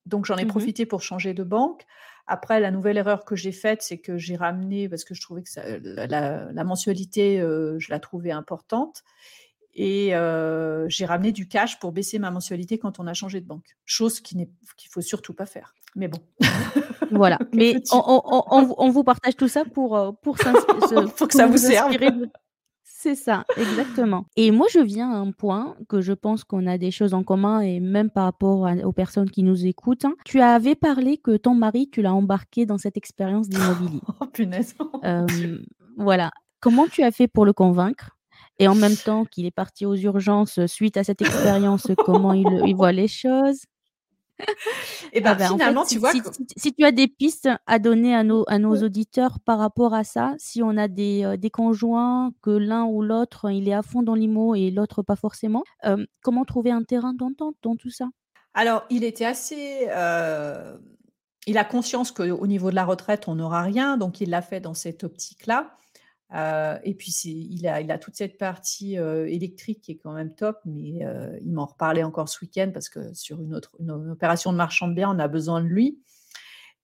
[0.07, 1.85] Donc, j'en ai mmh profité pour changer de banque.
[2.27, 5.43] Après, la nouvelle erreur que j'ai faite, c'est que j'ai ramené, parce que je trouvais
[5.43, 5.51] que
[6.07, 9.03] la, mensualité, je la trouvais importante.
[9.75, 10.13] Et
[10.89, 13.77] j'ai ramené du cash pour baisser ma mensualité quand on a changé de banque.
[13.85, 14.45] Chose qu'il ne
[14.91, 15.75] faut surtout pas faire.
[15.97, 16.19] Mais bon.
[17.13, 17.39] Voilà.
[17.53, 20.37] Mais on, vous partage tout ça pour, euh, pour,
[21.17, 21.97] pour que ça vous, serve.
[22.85, 24.27] C'est ça, exactement.
[24.37, 27.23] Et moi, je viens à un point que je pense qu'on a des choses en
[27.23, 30.05] commun et même par rapport aux personnes qui nous écoutent.
[30.05, 30.15] Hein.
[30.27, 34.01] Tu avais parlé que ton mari, tu l'as embarqué dans cette expérience d'immobilier.
[34.21, 34.75] oh punaise.
[35.05, 35.27] Euh,
[35.97, 36.31] voilà.
[36.61, 38.19] Comment tu as fait pour le convaincre?
[38.61, 42.47] Et en même temps qu'il est parti aux urgences suite à cette expérience, comment il,
[42.67, 43.63] il voit les choses?
[45.13, 46.13] Et ben, ah ben finalement, tu vois.
[46.57, 50.05] Si, tu as des pistes à donner à nos, à nos auditeurs par rapport à
[50.05, 53.83] ça, si on a des, euh, des conjoints, que l'un ou l'autre, il est à
[53.83, 57.91] fond dans l'IMO et l'autre pas forcément, euh, comment trouver un terrain d'entente dans tout
[57.91, 58.07] ça?
[58.55, 59.87] Alors, il était assez.
[59.89, 60.77] Euh,
[61.47, 64.61] il a conscience qu'au niveau de la retraite, on n'aura rien, donc il l'a fait
[64.61, 65.77] dans cette optique-là.
[66.35, 70.59] Euh, et puis, il a, toute cette partie euh, électrique qui est quand même top,
[70.65, 73.77] mais euh, il m'en reparlait encore ce week-end parce que sur une autre
[74.11, 76.01] opération de marchand de biens, on a besoin de lui.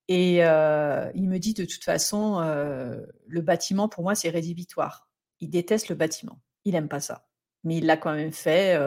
[0.08, 5.08] Et il me dit de toute façon, le bâtiment, pour moi, c'est rédhibitoire.
[5.40, 6.40] Il déteste le bâtiment.
[6.64, 7.26] Il n'aime pas ça
[7.66, 8.78] mais il l'a quand même fait.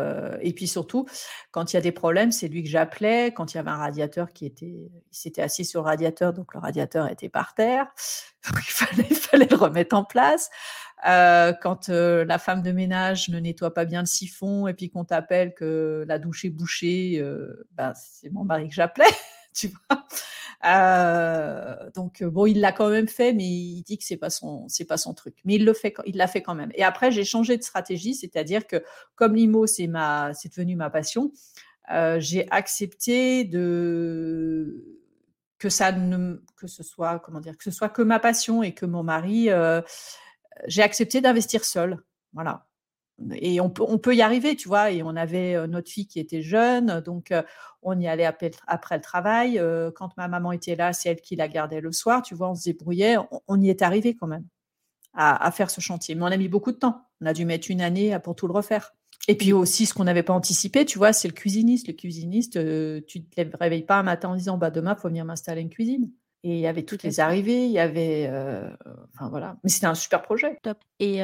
[0.42, 1.06] et puis surtout,
[1.52, 3.28] quand il y a des problèmes, c'est lui que j'appelais.
[3.28, 6.54] Quand il y avait un radiateur qui était, il s'était assis sur le radiateur, donc
[6.54, 7.88] le radiateur était par terre.
[8.48, 10.50] il fallait, fallait le remettre en place.
[11.04, 15.54] quand la femme de ménage ne nettoie pas bien le siphon et puis qu'on t'appelle
[15.54, 17.24] que la douche est bouchée,
[17.74, 19.06] ben, c'est mon mari que j'appelais,
[19.60, 20.06] tu vois.
[20.66, 24.68] Euh, donc bon, il l'a quand même fait, mais il dit que c'est pas son,
[24.68, 25.38] c'est pas son truc.
[25.46, 26.72] Mais il le fait, il l'a fait quand même.
[26.76, 28.84] Et après, j'ai changé de stratégie, c'est-à-dire que
[29.16, 31.32] comme l'IMO, c'est devenu ma passion,
[31.92, 34.86] euh, j'ai accepté de
[35.58, 38.74] que ça ne, que ce soit, comment dire, que ce soit que ma passion et
[38.74, 39.82] que mon mari, euh,
[40.68, 42.00] j'ai accepté d'investir seul.
[42.34, 42.69] Voilà.
[43.36, 44.92] Et on peut, on peut y arriver, tu vois.
[44.92, 47.34] Et on avait notre fille qui était jeune, donc
[47.82, 49.62] on y allait après, le travail.
[49.96, 52.56] quand ma maman était là, c'est elle qui la gardait le soir, tu vois, on
[52.56, 53.18] se débrouillait.
[53.48, 54.46] On, y est arrivé quand même
[55.14, 56.16] à, faire ce chantier.
[56.16, 57.04] Mais on a mis beaucoup de temps.
[57.22, 58.94] On a dû mettre une année pour tout le refaire.
[59.28, 61.88] Et puis aussi, ce qu'on n'avait pas anticipé, tu vois, c'est le cuisiniste.
[61.88, 62.60] Le cuisiniste, tu
[63.20, 65.70] ne te réveilles pas un matin en disant, bah, demain, il faut venir m'installer une
[65.70, 66.10] cuisine.
[66.44, 68.30] Et il y avait toutes les arrivées, il y avait.
[69.14, 69.58] enfin voilà.
[69.64, 70.58] Mais c'était un super projet.
[70.64, 70.78] Top.
[71.00, 71.20] Et,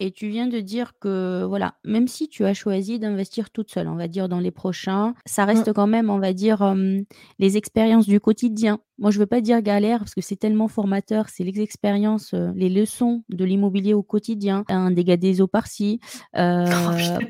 [0.00, 3.88] et tu viens de dire que, voilà, même si tu as choisi d'investir toute seule,
[3.88, 5.48] on va dire dans les prochains, ça mmh.
[5.48, 6.74] reste quand même, on va dire,
[7.38, 8.78] les expériences du quotidien.
[8.98, 12.68] Moi, je veux pas dire galère parce que c'est tellement formateur, c'est les expériences, les
[12.68, 14.64] leçons de l'immobilier au quotidien.
[14.68, 15.98] Un dégât des eaux par-ci,
[16.34, 16.64] oh,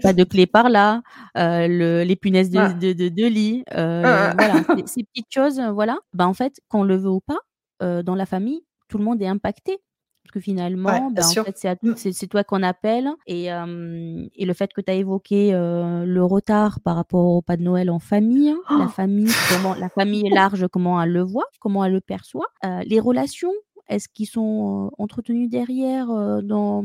[0.03, 1.03] pas de clé par-là,
[1.35, 4.35] les punaises de, de, de, lit, voilà,
[4.87, 5.99] ces, petites choses, voilà.
[6.13, 7.41] Bah, en fait, qu'on le veut ou pas,
[8.03, 9.81] dans la famille, tout le monde est impacté
[10.33, 11.95] que finalement, en fait, mmh.
[11.97, 13.11] c'est toi qu'on appelle.
[13.27, 17.63] Et, et, le fait que tu as évoqué le retard par rapport au pas de
[17.63, 21.85] Noël en famille, hein, la famille, comment la famille large, comment elle le voit, comment
[21.85, 22.49] elle le perçoit,
[22.85, 23.53] les relations,
[23.89, 26.07] est-ce qu'ils sont entretenues derrière
[26.43, 26.85] dans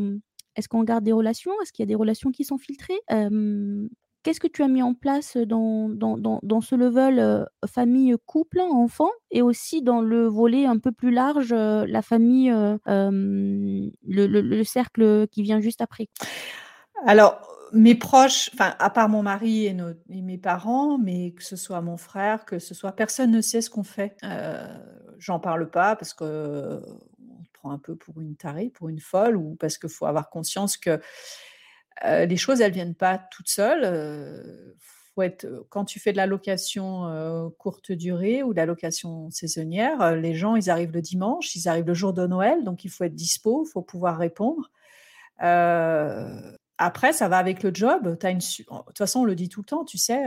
[0.55, 2.99] est-ce qu'on garde des relations Est-ce qu'il y a des relations qui sont filtrées
[4.27, 9.09] Qu'est-ce que tu as mis en place dans, dans, dans, ce level famille, couple, enfant,
[9.31, 12.53] et aussi dans le volet un peu plus large, la famille,
[12.85, 16.09] le, le, cercle qui vient juste après?
[17.05, 17.39] Alors,
[17.71, 19.73] mes proches, enfin, à part mon mari et,
[20.09, 23.69] mes parents, mais que ce soit mon frère, que ce soit personne ne sait ce
[23.69, 24.17] qu'on fait.
[25.19, 26.81] J'en parle pas parce que
[27.29, 30.29] on prend un peu pour une tarée, pour une folle, ou parce qu'il faut avoir
[30.29, 30.99] conscience que
[32.03, 34.75] les choses, elles viennent pas toutes seules.
[35.15, 40.15] faut être, quand tu fais de la location courte durée ou de la location saisonnière,
[40.15, 43.03] les gens, ils arrivent le dimanche, ils arrivent le jour de Noël, donc il faut
[43.03, 44.71] être dispo, il faut pouvoir répondre.
[45.39, 48.03] après, ça va avec le job.
[48.03, 50.23] De toute façon, on le dit tout le temps, tu sais,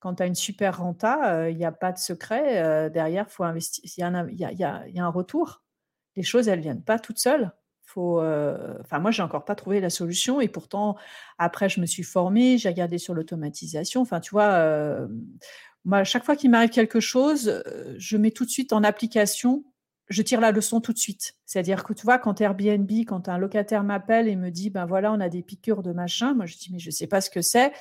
[0.00, 2.90] quand tu as une super renta, il n'y a pas de secret.
[2.90, 3.26] derrière.
[3.38, 5.62] Il y, a, y, a un retour.
[6.16, 7.52] Les choses, elles viennent pas toutes seules.
[7.92, 8.20] Faut,
[8.80, 10.96] enfin, moi, j'ai encore pas trouvé la solution et pourtant,
[11.38, 14.00] après, je me suis formée, j'ai regardé sur l'automatisation.
[14.00, 15.08] Enfin, tu vois,
[15.84, 17.62] moi, à chaque fois qu'il m'arrive quelque chose,
[17.96, 19.64] je mets tout de suite en application,
[20.08, 21.34] je tire la leçon tout de suite.
[21.46, 25.12] C'est-à-dire que tu vois, quand Airbnb, quand un locataire m'appelle et me dit, ben voilà,
[25.12, 27.42] on a des piqûres de machin, moi, je dis, mais je sais pas ce que
[27.42, 27.72] c'est.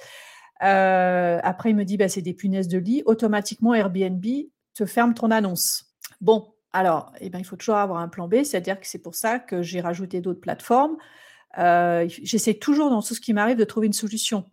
[0.60, 3.04] après, il me dit, ben, c'est des punaises de lit.
[3.06, 4.26] Automatiquement, Airbnb
[4.74, 5.86] te ferme ton annonce.
[6.22, 9.15] Bon, alors, eh ben, il faut toujours avoir un plan B, c'est-à-dire que c'est pour
[9.15, 10.97] ça que j'ai rajouté d'autres plateformes.
[11.58, 14.45] Euh, j'essaie toujours dans tout ce qui m'arrive de trouver une solution.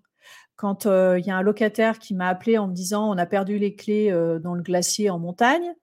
[0.57, 3.27] Quand euh, il y a un locataire qui m'a appelé en me disant on a
[3.27, 5.75] perdu les clés euh, dans le glacier en montagne,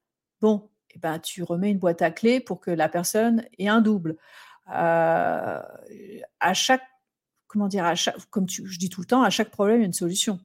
[0.41, 3.81] bon, eh ben, tu remets une boîte à clés pour que la personne ait un
[3.81, 4.17] double.
[4.65, 5.63] à
[6.53, 6.83] chaque,
[7.47, 9.83] comment dire, à chaque, comme je dis tout le temps, à chaque problème, il y
[9.83, 10.39] a une solution.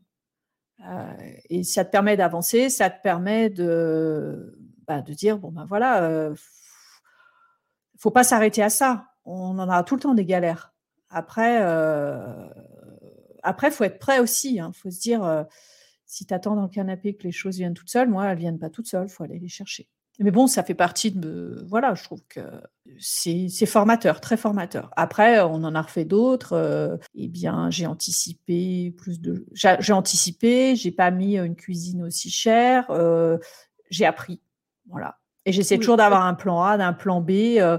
[1.49, 4.58] et ça te permet d'avancer, ça te permet de,
[4.89, 6.35] bah, de dire bon ben voilà, euh,
[7.99, 9.05] faut pas s'arrêter à ça.
[9.27, 10.73] On en a tout le temps des galères.
[11.11, 12.49] Après, euh,
[13.43, 14.55] après, faut être prêt aussi.
[14.55, 14.73] Il hein.
[14.75, 15.47] faut se dire,
[16.07, 18.59] si tu attends dans le canapé que les choses viennent toutes seules, moi, elles viennent
[18.59, 19.09] pas toutes seules.
[19.09, 19.89] Faut aller les chercher.
[20.21, 21.63] Mais bon, ça fait partie de.
[21.69, 22.41] Voilà, je trouve que
[22.99, 24.91] c'est formateur, très formateur.
[24.97, 26.99] Après, on en a refait d'autres.
[27.15, 29.47] eh bien, j'ai anticipé plus de.
[29.53, 32.87] J'ai anticipé, j'ai pas mis une cuisine aussi chère.
[33.91, 34.41] j'ai appris.
[34.91, 35.19] Voilà.
[35.47, 37.79] Et j'essaie toujours d'avoir un plan A, un plan B, euh,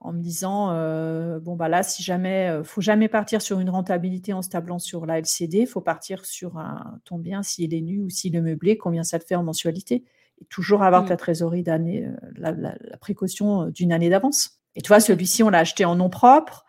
[0.00, 3.68] en me disant euh, bon bah là, si jamais, euh, faut jamais partir sur une
[3.68, 7.82] rentabilité en se tablant sur la LCD, faut partir sur un, ton bien s'il est
[7.82, 10.04] nu ou s'il est meublé, combien ça te fait en mensualité.
[10.40, 12.54] Et toujours avoir ta trésorerie d'année, la,
[12.98, 14.58] précaution d'une année d'avance.
[14.74, 16.64] Et tu vois, celui-ci, on l'a acheté en nom propre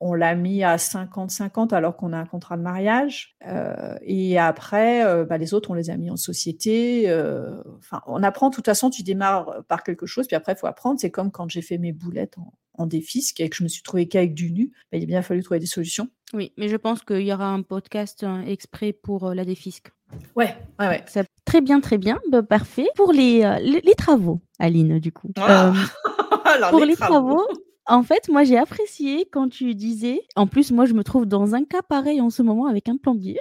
[0.00, 3.36] on l'a mis à 50-50 alors qu'on a un contrat de mariage.
[3.46, 7.04] Euh, et après, euh, bah, les autres, on les a mis en société.
[7.08, 10.56] Euh, enfin, on apprend, de toute façon, tu démarres par quelque chose, puis après, il
[10.56, 11.00] faut apprendre.
[11.00, 13.82] C'est comme quand j'ai fait mes boulettes en, en défisque et que je me suis
[13.82, 14.72] trouvé qu'avec du nu.
[14.92, 16.08] Bah, il a bien fallu trouver des solutions.
[16.32, 19.90] Oui, mais je pense qu'il y aura un podcast exprès pour la défisque.
[20.36, 21.04] Ouais, ouais, ouais.
[21.06, 22.20] Ça, très bien, très bien.
[22.30, 22.86] Bah, parfait.
[22.94, 25.32] Pour les, les, travaux, Aline, du coup.
[25.36, 25.72] Ah
[26.70, 27.46] pour les, travaux
[27.88, 30.20] en fait, moi, j'ai apprécié quand tu disais.
[30.36, 32.96] En plus, moi, je me trouve dans un cas pareil en ce moment avec un
[32.96, 33.38] plombier.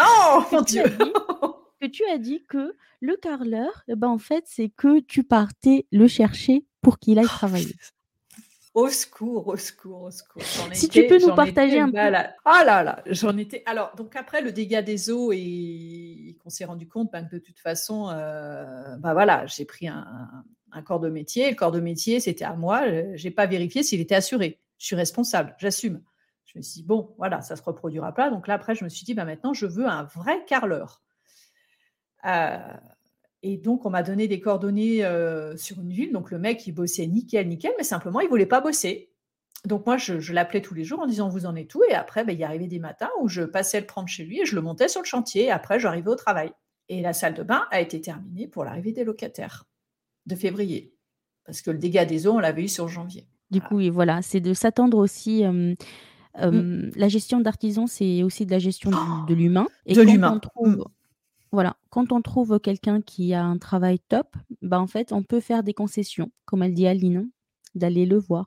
[0.00, 0.84] oh mon Dieu
[1.80, 5.86] Que tu as dit que le carreleur, eh ben, en fait, c'est que tu partais
[5.90, 7.74] le chercher pour qu'il aille travailler.
[8.74, 10.42] Au secours, au secours, au secours.
[10.72, 11.98] Si tu peux nous partager un peu.
[11.98, 13.62] Ah là là, j'en étais.
[13.66, 17.40] Alors, donc après le dégât des eaux et qu'on s'est rendu compte ben, que de
[17.40, 20.06] toute façon, euh, bah voilà, j'ai pris un,
[20.72, 21.50] un corps de métier.
[21.50, 22.82] Le corps de métier, c'était à moi.
[23.14, 24.60] Je n'ai pas vérifié s'il était assuré.
[24.78, 26.02] Je suis responsable, j'assume.
[26.44, 28.30] Je me suis dit, bon, voilà, ça ne se reproduira pas.
[28.30, 31.00] Donc là, après, je me suis dit, bah, maintenant, je veux un vrai carleur.
[32.26, 32.58] Euh,
[33.42, 36.12] et donc, on m'a donné des coordonnées euh, sur une ville.
[36.12, 39.10] Donc, le mec, il bossait nickel, nickel, mais simplement, il ne voulait pas bosser.
[39.64, 41.82] Donc, moi, je, l'appelais tous les jours en disant, vous en êtes où?
[41.88, 44.40] Et après, ben, il y arrivait des matins où je passais le prendre chez lui
[44.40, 45.50] et je le montais sur le chantier.
[45.50, 46.52] Après, j'arrivais au travail.
[46.88, 49.64] Et la salle de bain a été terminée pour l'arrivée des locataires
[50.26, 50.94] de février.
[51.44, 53.26] Parce que le dégât des eaux, on l'avait eu sur janvier.
[53.50, 55.44] Du coup, et voilà, c'est de s'attendre aussi.
[55.44, 55.74] Euh,
[56.40, 56.90] Mmh.
[56.96, 59.66] La gestion d'artisan, c'est aussi de la gestion de l'humain.
[59.86, 60.40] de l'humain.
[60.60, 60.76] Mmh.
[61.50, 65.40] Voilà, quand on trouve quelqu'un qui a un travail top, bah, en fait, on peut
[65.40, 67.28] faire des concessions, comme elle dit Aline,
[67.74, 68.46] d'aller le voir,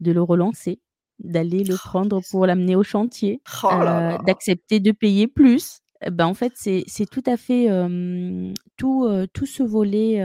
[0.00, 0.80] de le relancer,
[1.18, 5.80] d'aller le oh, prendre pour l'amener au chantier, oh euh, d'accepter de payer plus.
[6.10, 7.68] Ben, en fait, c'est tout à fait
[8.76, 10.24] tout, tout ce volet,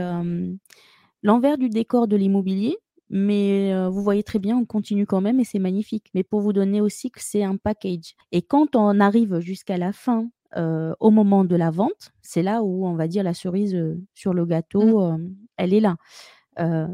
[1.22, 2.76] l'envers du décor de l'immobilier,
[3.10, 6.06] mais vous voyez très bien, on continue quand même et c'est magnifique.
[6.14, 8.14] Mais pour vous donner aussi que c'est un package.
[8.32, 12.86] Et quand on arrive jusqu'à la fin, au moment de la vente, c'est là où
[12.86, 13.76] on va dire la cerise
[14.14, 15.34] sur le gâteau, mmh.
[15.58, 15.96] elle est là.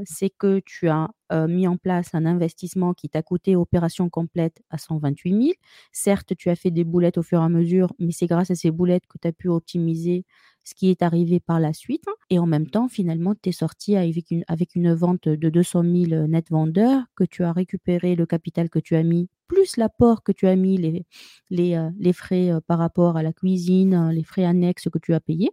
[0.05, 1.11] C'est que tu as
[1.49, 5.53] mis en place un investissement qui t'a coûté opération complète à 128 000.
[5.93, 8.55] Certes, tu as fait des boulettes au fur et à mesure, mais c'est grâce à
[8.55, 10.25] ces boulettes que tu as pu optimiser
[10.65, 12.05] ce qui est arrivé par la suite.
[12.31, 16.51] Et en même temps, finalement, tu es sorti avec une, vente de 200 000 net
[16.51, 20.47] vendeurs, que tu as récupéré le capital que tu as mis, plus l'apport que tu
[20.47, 21.05] as mis, les,
[21.51, 25.15] les, euh, frais euh, par rapport à la cuisine, euh, les frais annexes que tu
[25.15, 25.51] as payés,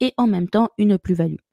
[0.00, 1.45] et en même temps, une plus-value.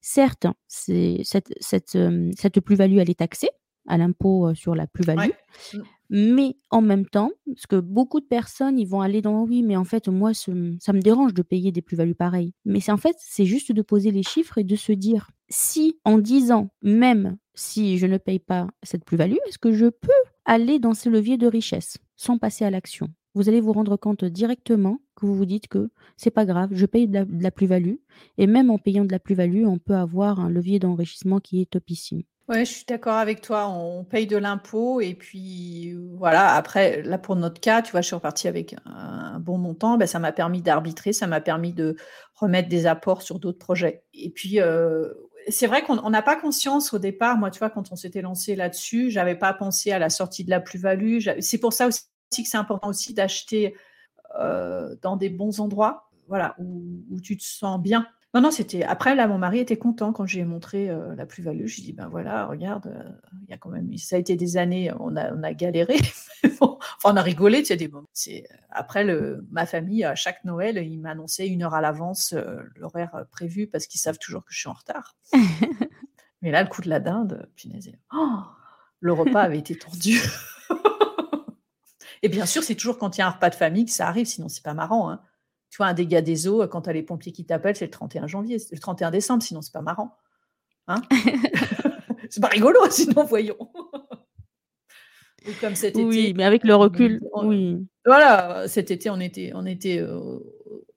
[0.00, 1.98] Certes, c'est, cette, cette,
[2.36, 3.50] cette plus-value, elle est taxée
[3.86, 5.30] à l'impôt sur la plus-value.
[5.74, 5.78] Mmh.
[6.12, 9.76] Mais en même temps, parce que beaucoup de personnes, ils vont aller dans oui, mais
[9.76, 12.52] en fait, moi, ça me dérange de payer des plus-values pareilles.
[12.64, 16.00] Mais c'est en fait, c'est juste de poser les chiffres et de se dire si
[16.04, 20.10] en 10 ans, même si je ne paye pas cette plus-value, est-ce que je peux
[20.44, 23.08] aller dans ce levier de richesse sans passer à l'action?
[23.34, 26.86] Vous allez vous rendre compte directement que vous vous dites que c'est pas grave, je
[26.86, 27.96] paye de la plus-value
[28.38, 31.70] et même en payant de la plus-value, on peut avoir un levier d'enrichissement qui est
[31.70, 32.22] topissime.
[32.50, 33.68] Ouais, je suis d'accord avec toi.
[33.68, 36.54] On paye de l'impôt et puis voilà.
[36.56, 39.96] Après, là pour notre cas, tu vois, je suis repartie avec un, bon montant.
[39.96, 41.94] Ben, ça m'a permis d'arbitrer, ça m'a permis de
[42.34, 44.02] remettre des apports sur d'autres projets.
[44.14, 45.12] Et puis euh,
[45.48, 47.36] c'est vrai qu'on n'a pas conscience au départ.
[47.38, 50.50] Moi, tu vois, quand on s'était lancé là-dessus, j'avais pas pensé à la sortie de
[50.50, 51.18] la plus-value.
[51.38, 52.02] C'est pour ça aussi
[52.32, 53.74] que c'est important aussi d'acheter
[54.38, 58.06] euh, dans des bons endroits, voilà, où tu te sens bien.
[58.32, 58.84] Non, non, c'était.
[58.84, 61.66] Après, là, mon mari était content quand j'ai montré euh, la plus-value.
[61.66, 63.10] Je dit, ben voilà, regarde, euh,
[63.42, 63.96] il y a quand même.
[63.98, 65.96] Ça a été des années, on a, on a galéré.
[66.60, 68.08] enfin, on a rigolé, tu sais, des moments.
[68.12, 68.46] C'est...
[68.70, 73.24] Après, le, ma famille, à chaque Noël, ils m'annonçaient une heure à l'avance euh, l'horaire
[73.32, 75.16] prévu parce qu'ils savent toujours que je suis en retard.
[76.42, 78.38] Mais là, le coup de la dinde, punaise, oh,
[79.00, 80.20] le repas avait été tendu.
[82.22, 84.06] Et bien sûr, c'est toujours quand il y a un repas de famille que ça
[84.06, 85.10] arrive, sinon c'est pas marrant.
[85.10, 85.20] Hein
[85.70, 87.90] tu vois, un dégât des eaux, quand tu as les pompiers qui t'appellent, c'est le
[87.90, 90.16] 31 janvier, le 31 décembre, sinon c'est pas marrant.
[90.88, 91.00] Hein
[92.30, 93.56] c'est pas rigolo, sinon voyons.
[95.60, 96.04] comme cet été.
[96.04, 97.86] Oui, mais avec le recul, oui.
[98.04, 100.38] Voilà, cet été, on était, on était euh,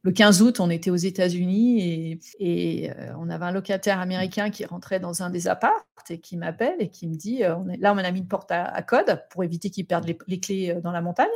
[0.04, 4.66] le 15 août, on était aux États-Unis et, euh, on avait un locataire américain qui
[4.66, 7.94] rentrait dans un des apparts et qui m'appelle et qui me dit, euh, on là,
[7.94, 11.02] on a mis une porte à, code pour éviter qu'il perde les, clés dans la
[11.02, 11.30] montagne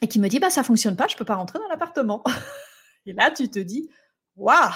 [0.00, 2.24] et qui me dit, bah ça fonctionne pas, je peux pas rentrer dans l'appartement.
[3.06, 3.90] Et là, tu te dis,
[4.36, 4.72] waouh,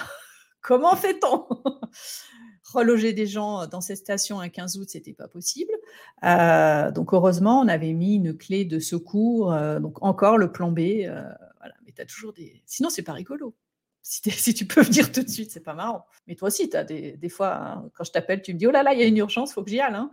[0.61, 1.47] comment fait-on?
[2.75, 5.73] Reloger des gens dans cette station un 15 août, c'était pas possible.
[6.23, 11.11] Euh, donc heureusement, on avait mis une clé de secours, euh, donc encore le plombé.
[12.01, 12.63] As toujours des.
[12.67, 13.55] Sinon, c'est pas rigolo.
[14.03, 16.07] Si, tu peux venir tout de suite, c'est pas marrant.
[16.27, 18.67] Mais toi aussi, tu as des, des fois, hein, quand je t'appelle, tu me dis
[18.67, 19.95] Oh là là, il y a une urgence, faut que j'y aille.
[19.95, 20.11] Hein.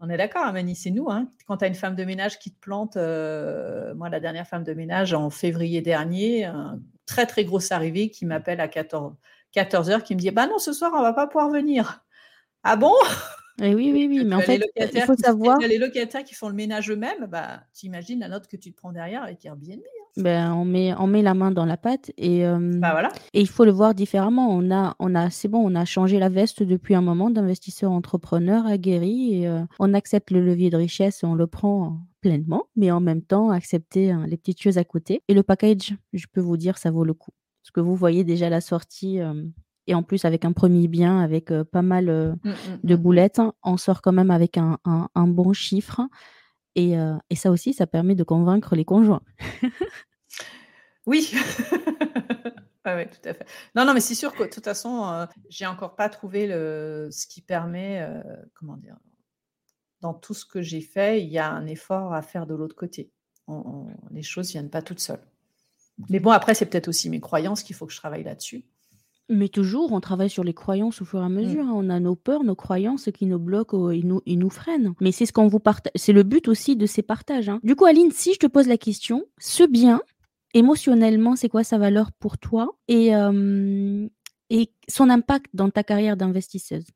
[0.00, 1.10] On est d'accord, Amani, c'est nous.
[1.10, 1.30] Hein.
[1.46, 4.74] Quand tu as une femme de ménage qui te plante, moi, la dernière femme de
[4.74, 6.50] ménage en février dernier,
[7.06, 9.14] très très grosse arrivée qui m'appelle à 14,
[9.52, 12.04] 14 heures, qui me dit Bah non, ce soir, on va pas pouvoir venir.
[12.62, 12.94] Ah bon?
[13.62, 15.58] Et eh oui, oui, oui, mais en fait, il faut savoir.
[15.58, 18.76] Les locataires qui font le ménage eux-mêmes, bah, tu imagines la note que tu te
[18.76, 19.80] prends derrière avec Airbnb.
[20.16, 23.10] Ben, on, met, on met la main dans la pâte et, bah, voilà.
[23.32, 24.48] et il faut le voir différemment.
[24.50, 27.90] On a, on a, c'est bon, on a changé la veste depuis un moment d'investisseur
[27.90, 33.00] entrepreneur aguerri et on accepte le levier de richesse, on le prend pleinement, mais en
[33.00, 35.22] même temps accepter hein, les petites choses à côté.
[35.26, 37.32] Et le package, je peux vous dire, ça vaut le coup.
[37.62, 39.18] Parce que vous voyez déjà la sortie,
[39.86, 42.98] et en plus avec un premier bien, avec pas mal mmh, mmh, de mmh.
[42.98, 46.00] boulettes, hein, on sort quand même avec un, un, bon chiffre.
[46.76, 46.94] Et,
[47.30, 49.22] et, ça aussi, ça permet de convaincre les conjoints.
[51.06, 51.32] oui.
[52.86, 53.46] oui, tout à fait.
[53.74, 57.26] Non, non, mais c'est sûr que de toute façon, j'ai encore pas trouvé le, ce
[57.26, 58.06] qui permet,
[58.54, 58.96] comment dire,
[60.00, 62.76] dans tout ce que j'ai fait, il y a un effort à faire de l'autre
[62.76, 63.10] côté.
[64.10, 65.24] les choses ne viennent pas toutes seules.
[66.10, 68.64] Mais bon, après, c'est peut-être aussi mes croyances qu'il faut que je travaille là-dessus.
[69.30, 71.34] Mais toujours, on travaille sur les croyances au fur et à mmh.
[71.34, 71.64] mesure.
[71.64, 71.72] Hein.
[71.74, 74.94] On a nos peurs, nos croyances qui nous bloquent et nous, nous freinent.
[75.00, 75.92] Mais c'est ce qu'on vous partage.
[75.94, 77.48] C'est le but aussi de ces partages.
[77.48, 77.60] Hein.
[77.62, 80.02] Du coup, Aline, si je te pose la question, ce bien,
[80.54, 83.10] émotionnellement, c'est quoi sa valeur pour toi et,
[84.50, 86.86] et son impact dans ta carrière d'investisseuse?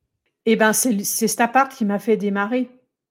[0.47, 2.71] Eh ben, c'est cet appart qui m'a fait démarrer.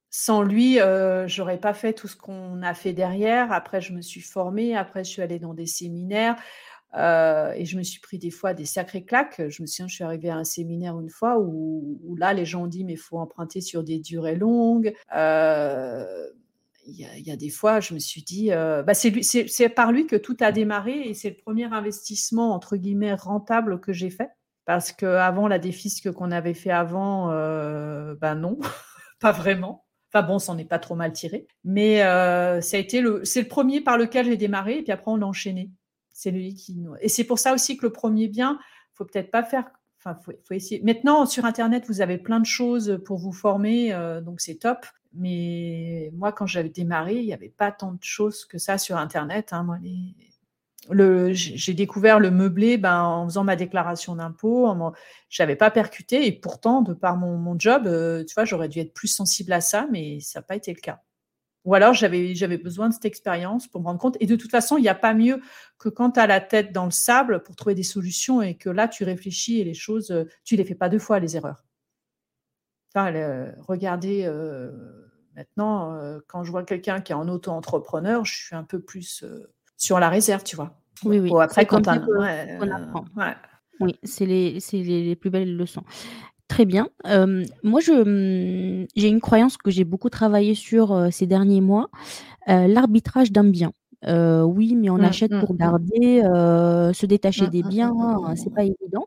[0.09, 3.51] Sans lui, euh, j'aurais pas fait tout ce qu'on a fait derrière.
[3.51, 4.75] Après, je me suis formée.
[4.75, 6.37] Après, je suis allée dans des séminaires.
[6.95, 9.41] Euh, et je me suis pris des fois des sacrées claques.
[9.49, 12.63] Je me souviens, je suis arrivée à un séminaire une fois où, là, les gens
[12.63, 14.93] ont dit, mais il faut emprunter sur des durées longues.
[15.15, 16.29] Euh,
[16.87, 20.15] il y, a des fois, je me suis dit, euh, bah c'est par lui que
[20.15, 24.29] tout a démarré et c'est le premier investissement, entre guillemets, rentable que j'ai fait.
[24.65, 28.57] Parce qu'avant, la défisque qu'on avait fait avant, ben non,
[29.19, 29.85] pas vraiment.
[30.13, 31.47] Enfin bon, ça n'est pas trop mal tiré.
[31.63, 35.25] Mais a le, c'est le premier par lequel j'ai démarré et puis après on a
[35.25, 35.71] enchaîné.
[36.17, 38.57] C'est lui qui Et c'est pour ça aussi que le premier bien,
[38.95, 39.69] faut peut-être pas faire.
[39.99, 40.81] Enfin, faut, essayer.
[40.83, 44.85] Maintenant, sur Internet, vous avez plein de choses pour vous former, euh, donc c'est top.
[45.13, 48.97] Mais moi, quand j'avais démarré, il n'y avait pas tant de choses que ça sur
[48.97, 49.53] Internet.
[49.53, 49.63] Hein.
[49.63, 49.79] Moi,
[51.31, 54.73] j'ai découvert le meublé ben, en faisant ma déclaration d'impôt.
[55.29, 58.69] Je n'avais pas percuté et pourtant, de par mon, mon job, euh, tu vois, j'aurais
[58.69, 61.01] dû être plus sensible à ça, mais ça n'a pas été le cas.
[61.65, 64.15] Ou alors, j'avais, j'avais besoin de cette expérience pour me rendre compte.
[64.21, 65.41] Et de toute façon, il n'y a pas mieux
[65.77, 68.69] que quand tu as la tête dans le sable pour trouver des solutions et que
[68.69, 71.35] là, tu réfléchis et les choses, euh, tu ne les fais pas deux fois, les
[71.35, 71.66] erreurs.
[72.97, 74.71] Enfin, regardez, euh,
[75.35, 79.23] maintenant, euh, quand je vois quelqu'un qui est en auto-entrepreneur, je suis un peu plus
[79.77, 80.79] sur la réserve, tu vois.
[81.05, 81.31] Oui, oui.
[81.39, 83.05] après, quand on, apprend.
[83.79, 85.83] Oui, c'est les, c'est les, plus belles leçons.
[86.47, 86.87] Très bien.
[87.63, 91.89] moi, je, mmh, j'ai une croyance que j'ai beaucoup travaillé sur ces derniers mois,
[92.47, 93.73] l'arbitrage d'un bien.
[94.05, 96.21] Oui, mais on mmh, achète mmh, pour garder,
[96.93, 99.05] se détacher des biens, hein, c'est pas évident.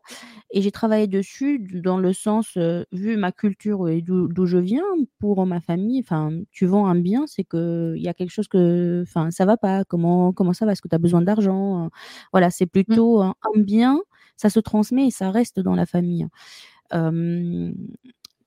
[0.51, 2.57] Et j'ai travaillé dessus dans le sens,
[2.91, 4.83] vu ma culture et d'où je viens,
[5.19, 9.03] pour ma famille, enfin, tu vends un bien, c'est qu'il y a quelque chose que,
[9.07, 9.85] enfin, ça va pas.
[9.85, 10.73] Comment, comment ça va?
[10.73, 11.89] Est-ce que tu as besoin d'argent?
[12.33, 13.99] Voilà, c'est plutôt un, un bien,
[14.37, 16.27] ça se transmet et ça reste dans la famille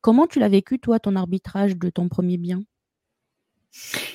[0.02, 2.62] comment tu l'as vécu, toi, ton arbitrage de ton premier bien?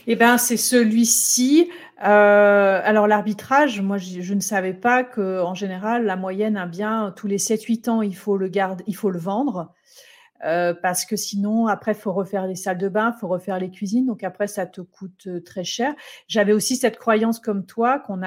[0.08, 1.70] Eh ben, c'est celui-ci.
[2.04, 7.14] Euh, alors l'arbitrage, moi, je, ne savais pas que, en général, la moyenne, un bien
[7.16, 9.74] tous les 7-8 ans, il faut le garder, il faut le vendre.
[10.46, 13.60] Euh, parce que sinon, après, il faut refaire les salles de bain, il faut refaire
[13.60, 14.06] les cuisines.
[14.06, 15.94] Donc après, ça te coûte euh, très cher.
[16.30, 18.22] J'avais aussi cette croyance comme toi qu'on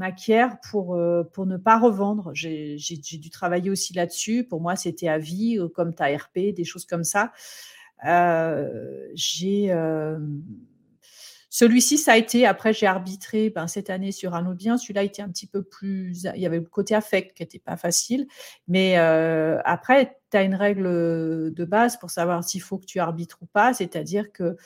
[0.00, 0.96] acquiert pour
[1.32, 2.30] pour ne pas revendre.
[2.32, 4.44] J'ai dû travailler aussi là-dessus.
[4.44, 7.32] Pour moi, c'était à vie, comme ta RP, des choses comme ça.
[9.14, 9.72] J'ai
[11.50, 15.02] celui-ci, ça a été, après j'ai arbitré ben, cette année sur un autre bien, celui-là
[15.02, 18.28] était un petit peu plus, il y avait le côté affect qui n'était pas facile,
[18.68, 20.84] mais euh, après, tu as une règle
[21.52, 24.56] de base pour savoir s'il faut que tu arbitres ou pas, c'est-à-dire que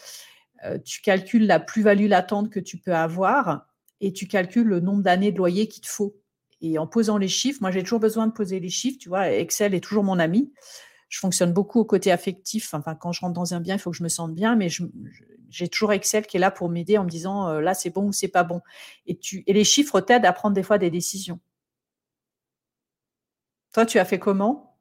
[0.65, 3.69] euh, tu calcules la plus-value latente que tu peux avoir
[4.01, 6.17] et tu calcules le nombre d'années de loyer qu'il te faut.
[6.61, 9.31] Et en posant les chiffres, moi j'ai toujours besoin de poser les chiffres, tu vois,
[9.31, 10.53] Excel est toujours mon ami
[11.13, 12.73] je fonctionne beaucoup au côté affectif.
[12.73, 14.69] Enfin, quand je rentre dans un bien, il faut que je me sente bien, mais
[15.51, 18.07] j'ai toujours Excel qui est là pour m'aider en me disant euh, là c'est bon
[18.09, 18.63] ou c'est pas bon.
[19.05, 21.39] Et, tu, et les chiffres t'aident à prendre des fois des décisions.
[23.75, 24.79] Toi, tu as fait comment?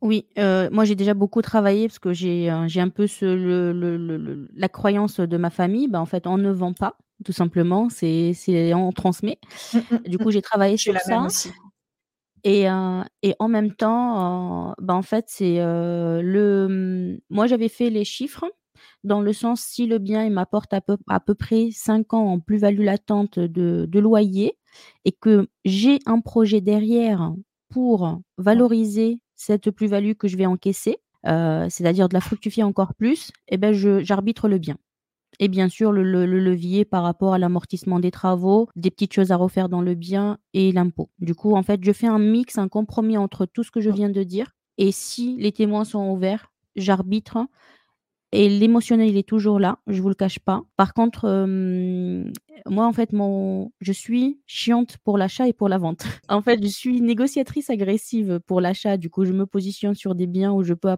[0.00, 3.26] Oui, euh, moi j'ai déjà beaucoup travaillé parce que j'ai euh, un peu ce,
[4.54, 5.86] la croyance de ma famille.
[5.86, 6.96] Ben, en fait, on ne vend pas,
[7.26, 7.90] tout simplement.
[7.90, 8.34] C'est
[8.74, 9.38] on transmet.
[9.74, 11.28] Mmh, mmh, du coup, j'ai travaillé sur ça.
[12.44, 12.64] Et,
[13.22, 18.44] et en même temps, bah, en fait, c'est, le mmh, moi, j'avais fait les chiffres
[19.04, 22.26] dans le sens si le bien, il m'apporte à peu à peu près 5 ans
[22.32, 24.56] en plus-value latente de de loyer
[25.04, 27.32] et que j'ai un projet derrière
[27.70, 33.56] pour valoriser cette plus-value que je vais encaisser, c'est-à-dire de la fructifier encore plus et
[33.58, 34.76] ben, je j'arbitre le bien.
[35.38, 39.36] Et bien sûr, le, levier par rapport à l'amortissement des travaux, des petites choses à
[39.36, 41.10] refaire dans le bien et l'impôt.
[41.18, 43.90] Du coup, en fait, je fais un mix, un compromis entre tout ce que je
[43.90, 44.52] viens de dire.
[44.78, 47.38] Et si les témoins sont ouverts, j'arbitre
[48.32, 50.62] et l'émotionnel, il est toujours là, je vous le cache pas.
[50.76, 51.26] Par contre,
[52.68, 56.04] moi, en fait, mon, je suis chiante pour l'achat et pour la vente.
[56.28, 58.96] en fait, je suis négociatrice agressive pour l'achat.
[58.96, 60.88] Du coup, je me positionne sur des biens où je peux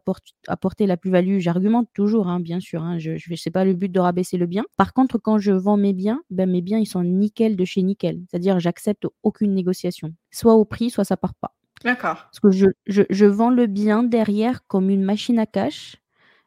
[0.48, 1.38] apporter la plus-value.
[1.38, 2.82] J'argumente toujours, hein, bien sûr.
[2.82, 4.64] Hein, je ne sais pas le but de rabaisser le bien.
[4.76, 7.82] Par contre, quand je vends mes biens, ben, mes biens, ils sont nickel de chez
[7.82, 8.20] nickel.
[8.30, 10.12] C'est-à-dire, j'accepte aucune négociation.
[10.30, 11.54] Soit au prix, soit ça part pas.
[11.84, 12.26] D'accord.
[12.30, 15.96] Parce que je, je, je vends le bien derrière comme une machine à cash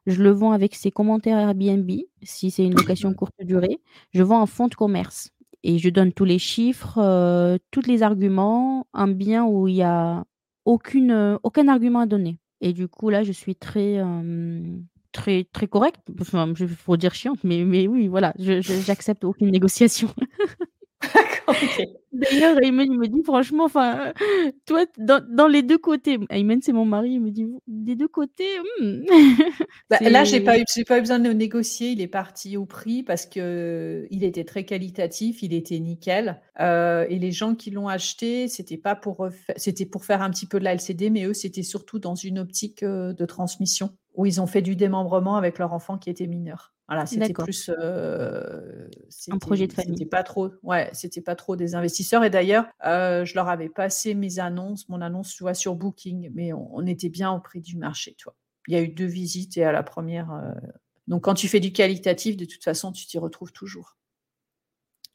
[0.07, 1.89] je le vends avec ses commentaires Airbnb,
[2.23, 3.79] si c'est une location courte durée.
[4.13, 5.29] Je vends un fonds de commerce
[5.63, 9.83] et je donne tous les chiffres, euh, tous les arguments, un bien où il y
[9.83, 10.23] a
[10.65, 12.39] aucune, euh, aucun argument à donner.
[12.61, 14.01] Et du coup, là, je suis très,
[15.11, 16.01] très, très correcte.
[16.19, 20.09] Enfin, je faut dire chiante, mais, mais oui, voilà, j'accepte aucune négociation.
[22.11, 24.13] D'ailleurs, Ayman, il me dit franchement, enfin,
[24.65, 28.59] toi, dans, les deux côtés, Ayman, c'est mon mari, il me dit des deux côtés.
[28.79, 29.03] Hmm.
[29.89, 31.91] Bah, là, j'ai pas eu, pas eu besoin de négocier.
[31.91, 36.41] Il est parti au prix parce que il était très qualitatif, il était nickel.
[36.59, 40.45] Euh, et les gens qui l'ont acheté, c'était pas pour, c'était pour faire un petit
[40.45, 44.25] peu de la LCD, mais eux, c'était surtout dans une optique euh, de transmission où
[44.25, 46.73] ils ont fait du démembrement avec leur enfant qui était mineur.
[46.87, 48.87] Voilà, c'était plus euh,
[49.29, 49.97] un projet de famille.
[49.97, 52.23] C'était pas trop, ouais, c'était pas trop des investisseurs.
[52.23, 56.31] Et d'ailleurs, euh, je leur avais passé mes annonces, mon annonce, tu vois, sur Booking,
[56.33, 58.35] mais on, était bien au prix du marché, tu vois.
[58.69, 60.31] Il y a eu deux visites et à la première.
[60.31, 60.53] Euh,
[61.07, 63.97] donc, quand tu fais du qualitatif, de toute façon, tu t'y retrouves toujours.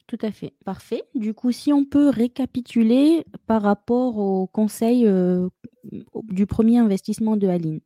[0.05, 1.03] Tout à fait, parfait.
[1.15, 5.07] Du coup, si on peut récapituler par rapport au conseil
[6.29, 7.79] du premier investissement de Aline.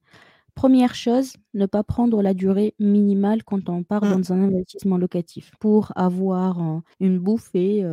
[0.57, 4.09] Première chose, ne pas prendre la durée minimale quand on part mmh.
[4.09, 7.85] dans un investissement locatif pour avoir une bouffée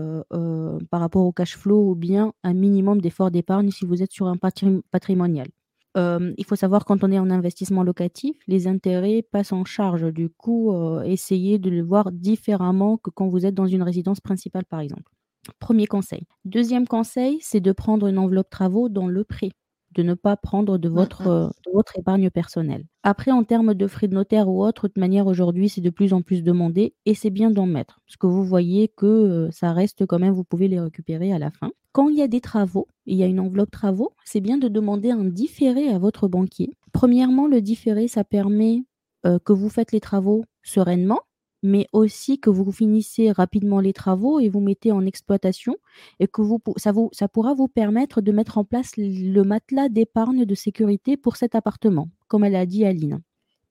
[0.90, 4.28] par rapport au cash flow ou bien un minimum d'effort d'épargne si vous êtes sur
[4.28, 5.48] un patrimonial.
[5.94, 10.10] il faut savoir quand on est en investissement locatif, les intérêts passent en charge.
[10.10, 14.64] Du coup, essayez de le voir différemment que quand vous êtes dans une résidence principale,
[14.64, 15.12] par exemple.
[15.58, 16.22] Premier conseil.
[16.46, 19.50] Deuxième conseil, c'est de prendre une enveloppe travaux dans le prêt
[19.94, 21.70] de ne pas prendre de mmh, votre, mmh.
[21.72, 22.84] votre épargne personnelle.
[23.02, 26.12] Après, en termes de frais de notaire ou autre, de manière aujourd'hui, c'est de plus
[26.12, 28.00] en plus demandé et c'est bien d'en mettre.
[28.06, 31.50] Parce que vous voyez que ça reste quand même, vous pouvez les récupérer à la
[31.50, 31.70] fin.
[31.92, 34.68] Quand il y a des travaux, il y a une enveloppe travaux, c'est bien de
[34.68, 36.76] demander un différé à votre banquier.
[36.92, 38.84] Premièrement, le différé, ça permet
[39.22, 41.20] que vous faites les travaux sereinement
[41.64, 45.76] mais aussi que vous finissez rapidement les travaux et vous mettez en exploitation
[46.20, 49.88] et que vous, ça, vous, ça pourra vous permettre de mettre en place le matelas
[49.88, 53.20] d'épargne de sécurité pour cet appartement, comme elle a dit Aline.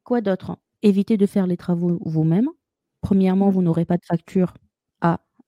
[0.04, 0.58] Quoi d'autre?
[0.82, 2.50] Évitez de faire les travaux vous-même.
[3.02, 4.54] Premièrement, vous n'aurez pas de facture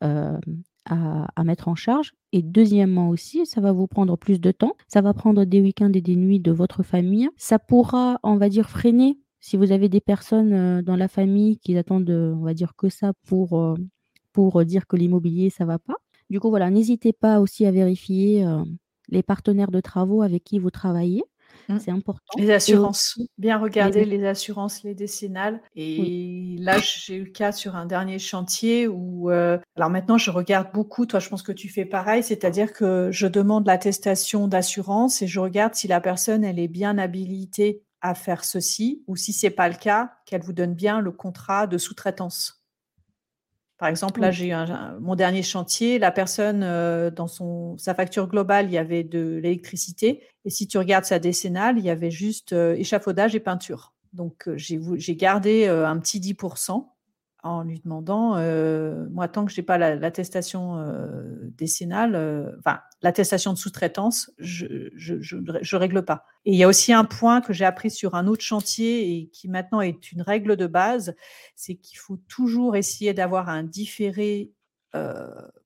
[0.04, 0.38] euh,
[0.86, 2.14] à, à, mettre en charge.
[2.32, 4.74] Et deuxièmement aussi, ça va vous prendre plus de temps.
[4.88, 7.28] Ça va prendre des week-ends et des nuits de votre famille.
[7.38, 11.78] Ça pourra, on va dire, freiner si vous avez des personnes dans la famille qui
[11.78, 13.76] attendent, on va dire, que ça pour,
[14.34, 15.94] pour dire que l'immobilier, ça va pas.
[16.32, 18.44] Du coup, voilà, n'hésitez pas aussi à vérifier
[19.10, 21.22] les partenaires de travaux avec qui vous travaillez.
[21.70, 21.78] Mmh.
[21.80, 22.24] C'est important.
[22.40, 23.20] Les assurances.
[23.38, 24.26] Bien regarder les...
[24.26, 25.62] assurances, les décennales.
[25.76, 30.70] Et là, j'ai eu le cas sur un dernier chantier où, alors maintenant, je regarde
[30.74, 31.06] beaucoup.
[31.06, 32.24] Toi, je pense que tu fais pareil.
[32.24, 36.98] C'est-à-dire que je demande l'attestation d'assurance et je regarde si la personne, elle est bien
[36.98, 41.12] habilitée à faire ceci, ou si c'est pas le cas, qu'elle vous donne bien le
[41.12, 42.64] contrat de sous-traitance.
[43.80, 44.54] Par exemple, là, j'ai eu
[45.02, 49.40] mon dernier chantier, la personne, euh, dans son, sa facture globale, il y avait de
[49.42, 50.24] l'électricité.
[50.46, 53.94] Et si tu regardes sa décennale, il y avait juste euh, échafaudage et peinture.
[54.14, 56.86] Donc, euh, j'ai gardé un petit 10%
[57.46, 62.52] en lui demandant, euh, moi, tant que je n'ai pas l'attestation euh, décennale, euh,
[63.04, 66.26] l'attestation de sous-traitance, je ne règle pas.
[66.46, 69.28] Et il y a aussi un point que j'ai appris sur un autre chantier et
[69.28, 71.16] qui maintenant est une règle de base,
[71.56, 74.52] c'est qu'il faut toujours essayer d'avoir un différé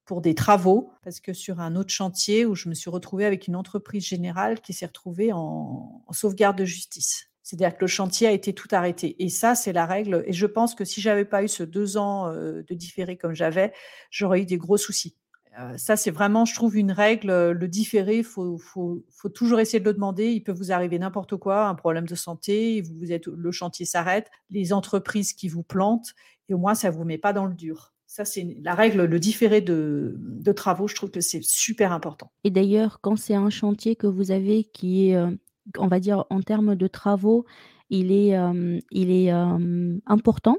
[0.05, 3.47] pour des travaux, parce que sur un autre chantier où je me suis retrouvée avec
[3.47, 7.28] une entreprise générale qui s'est retrouvée en sauvegarde de justice.
[7.49, 9.15] C'est-à-dire que le chantier a été tout arrêté.
[9.17, 10.23] Et ça, c'est la règle.
[10.27, 13.33] Et je pense que si j'avais pas eu ce deux ans euh, de différé comme
[13.33, 13.73] j'avais,
[14.11, 15.15] j'aurais eu des gros soucis.
[15.59, 17.49] Euh, ça, c'est vraiment, je trouve, une règle.
[17.49, 18.59] Le différé, il faut,
[19.33, 20.31] toujours essayer de le demander.
[20.31, 24.29] Il peut vous arriver n'importe quoi, un problème de santé, vous êtes, le chantier s'arrête,
[24.51, 26.13] les entreprises qui vous plantent,
[26.49, 27.95] et au moins, ça ne vous met pas dans le dur.
[28.05, 32.31] Ça, c'est la règle, le différé de, travaux, je trouve que c'est super important.
[32.43, 35.31] Et d'ailleurs, quand c'est un chantier que vous avez qui est euh,
[35.77, 37.45] on va dire, en termes de travaux,
[37.89, 38.35] il est,
[38.91, 39.31] il est
[40.05, 40.57] important.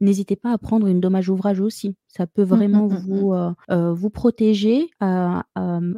[0.00, 1.94] N'hésitez pas à prendre une dommage ouvrage aussi.
[2.08, 4.88] Ça peut mmh, vraiment mmh, mmh, vous, vous protéger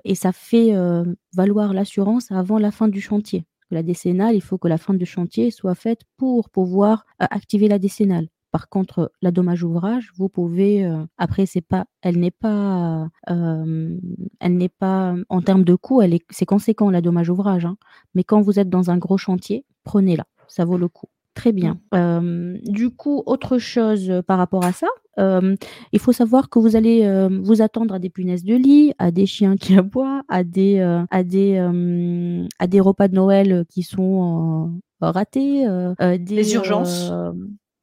[0.05, 0.72] et ça fait
[1.34, 3.44] valoir l'assurance avant la fin du chantier.
[3.70, 7.78] La décennale, il faut que la fin du chantier soit faite pour pouvoir activer la
[7.78, 8.28] décennale.
[8.53, 10.86] Par contre, la dommage ouvrage, vous pouvez,
[11.16, 16.24] après, c'est pas, elle n'est pas, elle n'est pas, en termes de coût, elle est,
[16.28, 17.64] c'est conséquent la dommage ouvrage.
[17.64, 17.78] Hein.
[18.14, 21.09] Mais quand vous êtes dans un gros chantier, prenez-la, ça vaut le coup.
[21.34, 21.80] Très bien.
[21.92, 22.59] Mmh.
[22.64, 27.62] du coup, autre chose par rapport à ça, il faut savoir que vous allez vous
[27.62, 30.78] attendre à des punaises de lit, à des chiens qui aboient, à des,
[31.11, 31.57] à des,
[32.59, 35.66] à des repas de Noël qui sont ratés,
[36.18, 37.11] des, urgences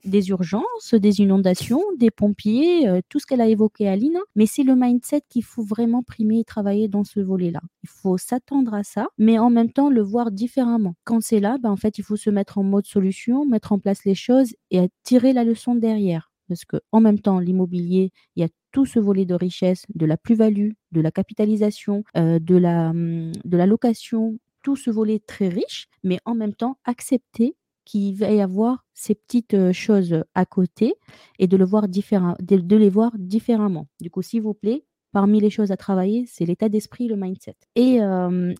[0.06, 4.18] des urgences, des inondations, des pompiers, euh, tout ce qu'elle a évoqué Aline.
[4.36, 7.62] Mais c'est le mindset qu'il faut vraiment primer et travailler dans ce volet-là.
[7.84, 10.96] Il faut s'attendre à ça, mais en même temps le voir différemment.
[11.04, 13.80] Quand c'est là, ben, en fait, il faut se mettre en mode solution, mettre en
[13.80, 16.32] place les choses et tirer la leçon derrière.
[16.48, 20.06] Parce que en même temps, l'immobilier, il y a tout ce volet de richesse, de
[20.06, 25.20] la plus-value, de la capitalisation, euh, de, la, hum, de la location, tout ce volet
[25.20, 27.56] très riche, mais en même temps accepter
[27.90, 30.94] qu'il va y avoir ces petites choses à côté
[31.40, 33.88] et de, le voir de, les voir différemment.
[34.00, 37.56] Du coup, s'il vous plaît, parmi les choses à travailler, c'est l'état d'esprit, le mindset.
[37.76, 38.00] Et,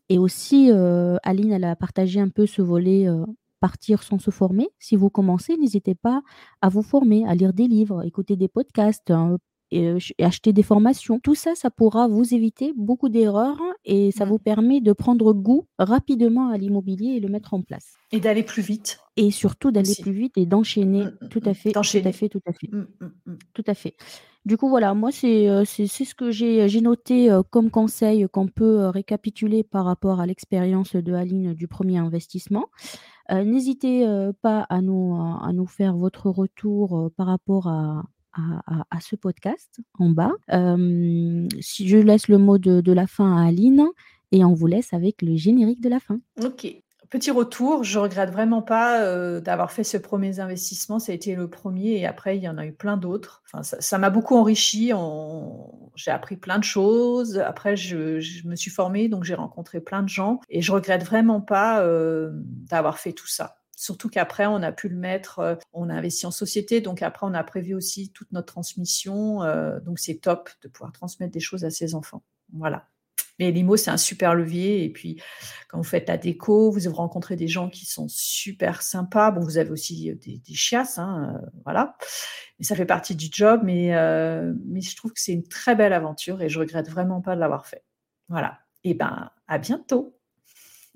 [0.10, 0.72] et aussi,
[1.24, 3.08] Aline, elle a partagé un peu ce volet
[3.60, 4.70] partir sans se former.
[4.80, 6.22] Si vous commencez, n'hésitez pas
[6.62, 9.38] à vous former, à lire des livres, écouter des podcasts, hein,
[9.72, 11.20] et, acheter des formations.
[11.20, 14.30] Tout ça, ça pourra vous éviter beaucoup d'erreurs et ça mmh.
[14.30, 17.94] vous permet de prendre goût rapidement à l'immobilier et le mettre en place.
[18.12, 19.00] Et d'aller plus vite.
[19.18, 21.06] Et surtout d'aller plus vite et d'enchaîner.
[21.06, 21.72] Mmh, mmh, tout à fait.
[21.72, 22.70] Tout à fait, tout à fait.
[23.54, 23.96] Tout à fait.
[24.46, 29.86] Du coup, voilà, moi, c'est ce que j'ai noté comme conseil qu'on peut récapituler par
[29.86, 32.66] rapport à l'expérience de Aline du premier investissement.
[33.30, 34.08] N'hésitez
[34.42, 38.04] pas à nous, à nous faire votre retour par rapport à,
[38.68, 40.32] à, ce podcast en bas.
[41.60, 43.88] si je laisse le mot de, la fin à Aline
[44.32, 46.20] et on vous laisse avec le générique de la fin.
[46.44, 46.68] Ok.
[47.10, 51.00] Petit retour, je regrette vraiment pas d'avoir fait ce premier investissement.
[51.00, 53.42] Ça a été le premier et après il y en a eu plein d'autres.
[53.52, 54.92] Enfin, ça m'a beaucoup enrichi.
[55.96, 57.40] J'ai appris plein de choses.
[57.40, 61.42] Après, je, me suis formée, donc j'ai rencontré plein de gens et je regrette vraiment
[61.42, 61.84] pas
[62.70, 63.59] d'avoir fait tout ça.
[63.80, 67.26] Surtout qu'après, on a pu le mettre, euh, on a investi en société, donc après,
[67.26, 69.42] on a prévu aussi toute notre transmission.
[69.42, 72.22] Euh, donc, c'est top de pouvoir transmettre des choses à ses enfants.
[72.52, 72.90] Voilà.
[73.40, 74.84] Mais l'IMO, c'est un super levier.
[74.84, 75.22] Et puis,
[75.70, 79.32] quand vous faites la déco, vous rencontrez des gens qui sont super sympas.
[79.32, 81.96] Bon, vous avez aussi euh, des, chiasses, hein, voilà.
[82.60, 83.62] Mais ça fait partie du job.
[83.64, 83.92] Mais,
[84.66, 87.40] mais je trouve que c'est une très belle aventure et je regrette vraiment pas de
[87.40, 87.86] l'avoir fait.
[88.28, 88.60] Voilà.
[88.84, 90.19] Et ben, à bientôt.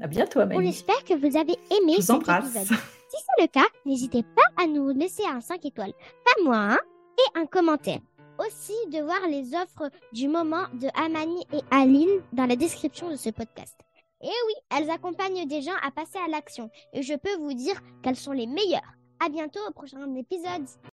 [0.02, 0.66] À bientôt, Amélie.
[0.66, 2.66] On espère que vous avez aimé cet épisode.
[2.66, 5.94] Si c'est le cas, n'hésitez pas à nous laisser un 5 étoiles,
[6.26, 6.78] pas moins,
[7.18, 8.00] et un commentaire.
[8.40, 13.16] Aussi de voir les offres du moment de Amani et Aline dans la description de
[13.16, 13.80] ce podcast.
[14.22, 16.72] Et oui, elles accompagnent des gens à passer à l'action.
[16.94, 18.82] Et je peux vous dire qu'elles sont les meilleures.
[19.24, 20.66] À bientôt au prochain épisode.